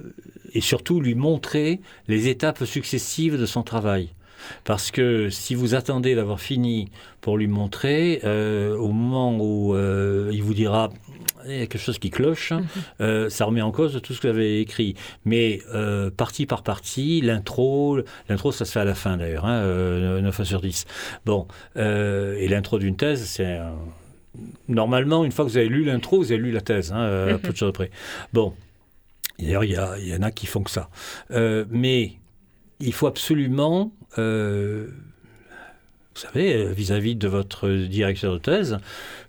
[0.54, 4.08] et surtout lui montrer les étapes successives de son travail.
[4.64, 6.90] Parce que si vous attendez d'avoir fini
[7.20, 10.90] pour lui montrer, euh, au moment où euh, il vous dira
[11.44, 12.52] il y a quelque chose qui cloche,
[13.00, 14.94] euh, ça remet en cause tout ce que vous avez écrit.
[15.24, 15.60] Mais
[16.16, 20.34] partie par partie, l'intro, l'intro ça se fait à la fin d'ailleurs, hein, euh, 9
[20.34, 20.84] fois sur 10.
[21.26, 23.58] Bon, et l'intro d'une thèse, c'est
[24.68, 27.38] normalement une fois que vous avez lu l'intro, vous avez lu la thèse, hein, Mhm.
[27.38, 27.90] peu de choses près.
[28.32, 28.54] Bon,
[29.38, 30.88] d'ailleurs il y, en a qui font que ça,
[31.32, 32.12] Euh, mais
[32.82, 34.88] il faut absolument euh,
[36.14, 38.78] vous savez, euh, vis-à-vis de votre directeur de thèse,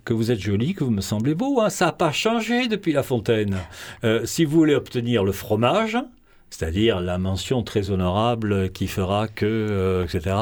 [0.04, 1.62] que vous êtes joli, que vous me semblez beau.
[1.62, 1.70] hein.
[1.70, 3.58] Ça n'a pas changé depuis La Fontaine.
[4.04, 5.98] Euh, si vous voulez obtenir le fromage,
[6.54, 10.36] c'est-à-dire la mention très honorable qui fera que, euh, etc.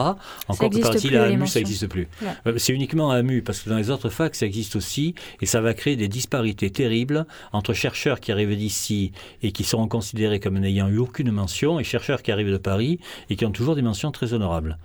[0.50, 2.10] Encore que existe partie plus, la AMU, ça n'existe plus.
[2.22, 2.28] Ouais.
[2.48, 5.62] Euh, C'est uniquement AMU, parce que dans les autres facs, ça existe aussi, et ça
[5.62, 10.60] va créer des disparités terribles entre chercheurs qui arrivent d'ici et qui seront considérés comme
[10.60, 13.00] n'ayant eu aucune mention, et chercheurs qui arrivent de Paris
[13.30, 14.78] et qui ont toujours des mentions très honorables.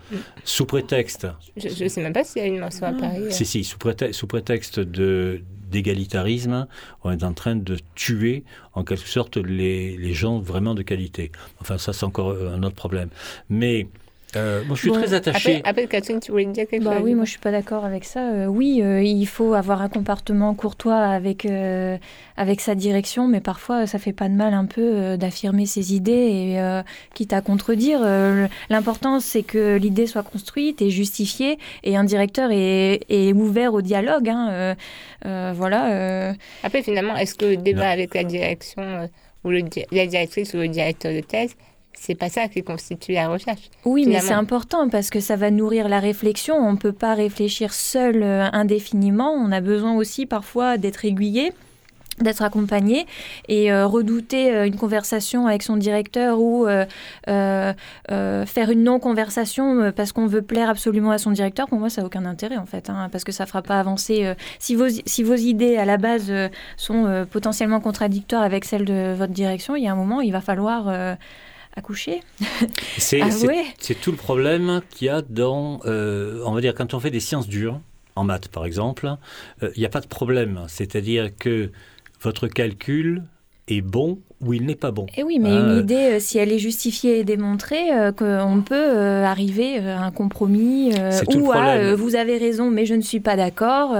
[0.44, 3.22] Sous prétexte Je ne sais même pas s'il y a une mention à Paris.
[3.22, 3.30] euh.
[3.30, 6.66] si, si, sous, prétexte, sous prétexte de, d'égalitarisme,
[7.04, 8.44] on est en train de tuer
[8.74, 11.32] en quelque sorte les, les gens vraiment de qualité.
[11.60, 13.08] Enfin, ça, c'est encore un autre problème.
[13.48, 13.88] Mais
[14.34, 15.56] euh, moi, je suis Bon, très attaché.
[15.58, 17.84] Après, après, Catherine, tu voulais dire quelque Bah chose oui, moi je suis pas d'accord
[17.84, 18.28] avec ça.
[18.32, 21.96] Euh, oui, euh, il faut avoir un comportement courtois avec euh,
[22.36, 25.94] avec sa direction, mais parfois ça fait pas de mal un peu euh, d'affirmer ses
[25.94, 26.12] idées
[26.52, 26.82] et euh,
[27.14, 28.00] quitte à contredire.
[28.04, 33.72] euh, L'important c'est que l'idée soit construite et justifiée et un directeur est, est ouvert
[33.74, 34.28] au dialogue.
[34.28, 34.74] hein, euh,
[35.24, 35.92] euh, voilà.
[35.94, 37.90] euh, Après, finalement, est-ce que le débat Non.
[37.92, 39.06] avec la direction euh,
[39.44, 41.54] ou le, di- la directrice ou le directeur de thèse,
[41.98, 45.50] c'est pas ça qui constitue la recherche Oui, mais c'est important parce que ça va
[45.50, 46.54] nourrir la réflexion.
[46.54, 49.32] On ne peut pas réfléchir seul euh, indéfiniment.
[49.32, 51.52] On a besoin aussi parfois d'être aiguillé
[52.20, 53.06] d'être accompagné
[53.48, 57.74] et euh, redouter euh, une conversation avec son directeur ou euh,
[58.46, 62.06] faire une non-conversation parce qu'on veut plaire absolument à son directeur, pour moi, ça n'a
[62.06, 64.34] aucun intérêt en fait, hein, parce que ça ne fera pas avancer.
[64.58, 66.32] si, vos, si vos idées à la base
[66.76, 70.40] sont potentiellement contradictoires avec celles de votre direction, il y a un moment, il va
[70.40, 71.16] falloir
[71.76, 72.22] accoucher.
[72.98, 76.74] C'est, Ah ouais c'est tout le problème qu'il y a dans, euh, on va dire,
[76.74, 77.80] quand on fait des sciences dures,
[78.16, 79.14] en maths par exemple,
[79.62, 80.64] euh, il n'y a pas de problème.
[80.68, 81.70] C'est-à-dire que
[82.22, 83.22] votre calcul
[83.68, 85.06] est bon ou il n'est pas bon.
[85.16, 88.12] Et oui, mais Hein, une euh, idée, euh, si elle est justifiée et démontrée, euh,
[88.12, 90.92] qu'on peut euh, arriver à un compromis
[91.36, 93.96] ou à vous avez raison, mais je ne suis pas d'accord.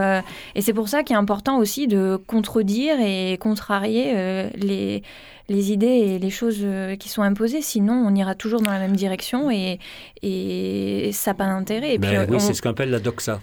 [0.54, 4.12] et c'est pour ça qu'il est important aussi de contredire et contrarier
[4.56, 5.02] les,
[5.48, 6.64] les idées et les choses
[7.00, 7.62] qui sont imposées.
[7.62, 9.78] Sinon, on ira toujours dans la même direction et,
[10.22, 11.98] et ça n'a pas d'intérêt.
[11.98, 13.40] Ben oui, on- c'est ce qu'on appelle la doxa.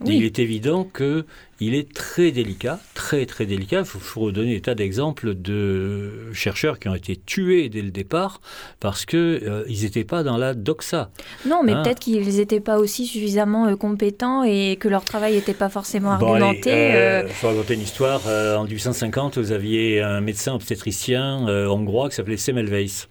[0.00, 0.16] Oui.
[0.16, 1.24] Il est évident que
[1.60, 3.80] il est très délicat, très très délicat.
[3.80, 7.92] Il faut, faut redonner des tas d'exemples de chercheurs qui ont été tués dès le
[7.92, 8.40] départ
[8.80, 11.10] parce que euh, ils n'étaient pas dans la doxa.
[11.46, 11.82] Non, mais Ah.
[11.84, 16.16] peut-être qu'ils n'étaient pas aussi suffisamment euh, compétents et que leur travail n'était pas forcément
[16.18, 16.72] Bon, argumenté.
[16.72, 18.22] allez, euh, euh, faut raconter une histoire.
[18.26, 23.06] En 1850, vous aviez un médecin obstétricien hongrois qui s'appelait Semmelweis.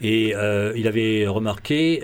[0.00, 0.30] Et
[0.76, 2.00] il avait remarqué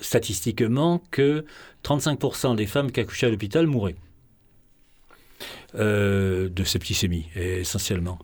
[0.00, 1.44] statistiquement que
[1.84, 3.96] 35% des femmes qui accouchaient à l'hôpital mouraient.
[5.76, 8.18] Euh, de septicémie, essentiellement.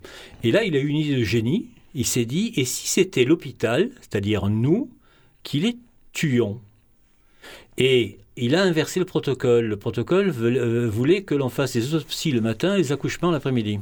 [0.44, 1.68] Et là, il a eu une idée de génie.
[1.94, 4.88] Il s'est dit, et si c'était l'hôpital, c'est-à-dire nous,
[5.42, 5.76] qui les
[6.12, 6.60] tuions?
[7.76, 9.66] Et il a inversé le protocole.
[9.66, 13.80] Le protocole euh, voulait que l'on fasse les autopsies le matin et les accouchements l'après-midi.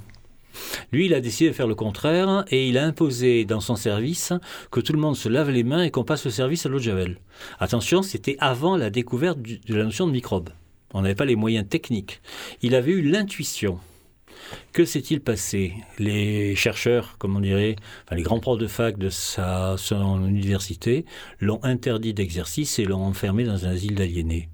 [0.93, 4.33] Lui, il a décidé de faire le contraire et il a imposé dans son service
[4.71, 6.79] que tout le monde se lave les mains et qu'on passe le service à l'eau
[6.79, 7.19] de Javel.
[7.59, 10.51] Attention, c'était avant la découverte du- de la notion de microbe.
[10.95, 12.21] On n'avait pas les moyens techniques.
[12.63, 13.79] Il avait eu l'intuition.
[14.73, 15.75] Que s'est-il passé?
[15.99, 21.05] Les chercheurs, comme on dirait, enfin, les grands profs de fac de sa, son université
[21.41, 24.49] l'ont interdit d'exercice et l'ont enfermé dans un asile d'aliénés.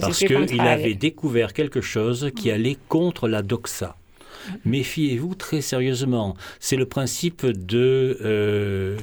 [0.00, 3.96] Parce qu'il avait découvert quelque chose qui allait contre la doxa.
[4.64, 6.36] Méfiez-vous très sérieusement.
[6.60, 8.98] C'est le principe de euh,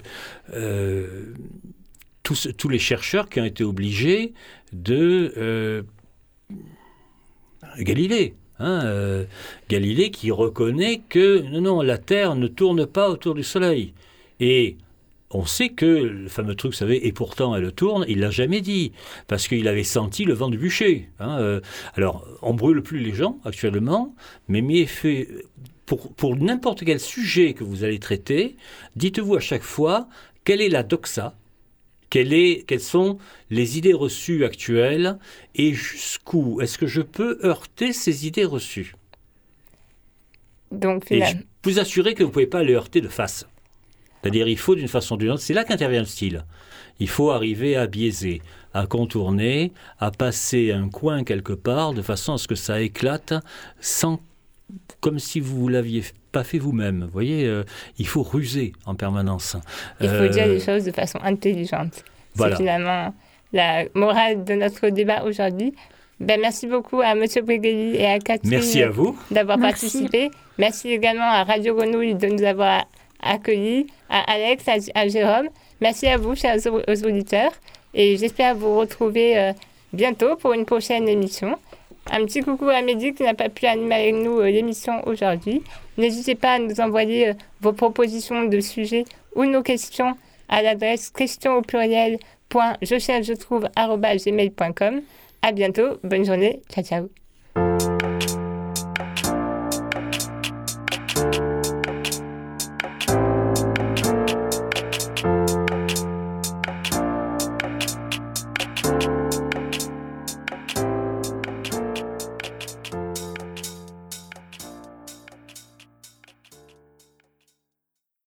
[0.54, 1.34] euh,
[2.24, 4.34] tous, les chercheurs qui ont été obligés
[4.72, 5.82] de euh,
[7.80, 8.36] Galilée.
[8.60, 9.26] hein,
[9.70, 13.94] Galilée qui reconnaît que non, la Terre ne tourne pas autour du Soleil.
[14.40, 14.78] Et
[15.32, 18.62] on sait que le fameux truc, vous savez, et pourtant elle tourne, il l'a jamais
[18.62, 18.94] dit,
[19.28, 21.10] parce qu'il avait senti le vent du bûcher.
[21.20, 21.62] hein, euh.
[21.96, 24.16] alors, on brûle plus les gens actuellement,
[24.48, 25.28] mais mieux fait,
[25.86, 28.58] pour, pour n'importe quel sujet que vous allez traiter,
[28.96, 30.08] dites-vous à chaque fois
[30.46, 31.36] quelle est la doxa,
[32.10, 33.20] quelle est, quelles sont
[33.52, 35.20] les idées reçues actuelles
[35.56, 38.96] et jusqu'où est-ce que je peux heurter ces idées reçues?
[40.72, 43.46] Donc, Et je vous assurer que vous ne pouvez pas les heurter de face.
[44.22, 46.44] C'est-à-dire, il faut d'une façon ou d'une autre, c'est là qu'intervient le style.
[47.00, 48.42] Il faut arriver à biaiser,
[48.74, 53.34] à contourner, à passer un coin quelque part, de façon à ce que ça éclate,
[53.80, 54.20] sans,
[55.00, 57.06] comme si vous l'aviez pas fait vous-même.
[57.06, 57.64] Vous voyez, euh,
[57.98, 59.56] il faut ruser en permanence.
[60.02, 62.04] il faut Euh, dire les choses de façon intelligente.
[62.36, 62.56] voilà.
[62.56, 63.14] C'est finalement
[63.54, 65.74] la morale de notre débat aujourd'hui.
[66.20, 67.24] Ben, merci beaucoup à M.
[67.44, 69.18] Brigelli et à Catherine Merci à vous.
[69.32, 70.30] d'avoir participé.
[70.58, 72.84] Merci également à Radio Grenouille de nous avoir
[73.22, 74.64] accueillis, à Alex,
[74.96, 75.50] à, Jérôme.
[75.82, 77.52] Merci à vous, chers auditeurs.
[77.94, 79.54] Et j'espère vous retrouver euh,
[79.94, 81.58] bientôt pour une prochaine émission.
[82.12, 85.64] Un petit coucou à Mehdi qui n'a pas pu animer avec nous euh, l'émission aujourd'hui.
[85.98, 89.06] N'hésitez pas à nous envoyer euh, vos propositions de sujets
[89.36, 90.16] ou nos questions
[90.48, 92.18] à l'adresse question au pluriel
[92.82, 93.68] je cherche je trouve.
[95.42, 97.29] À bientôt, bonne journée, ciao ciao.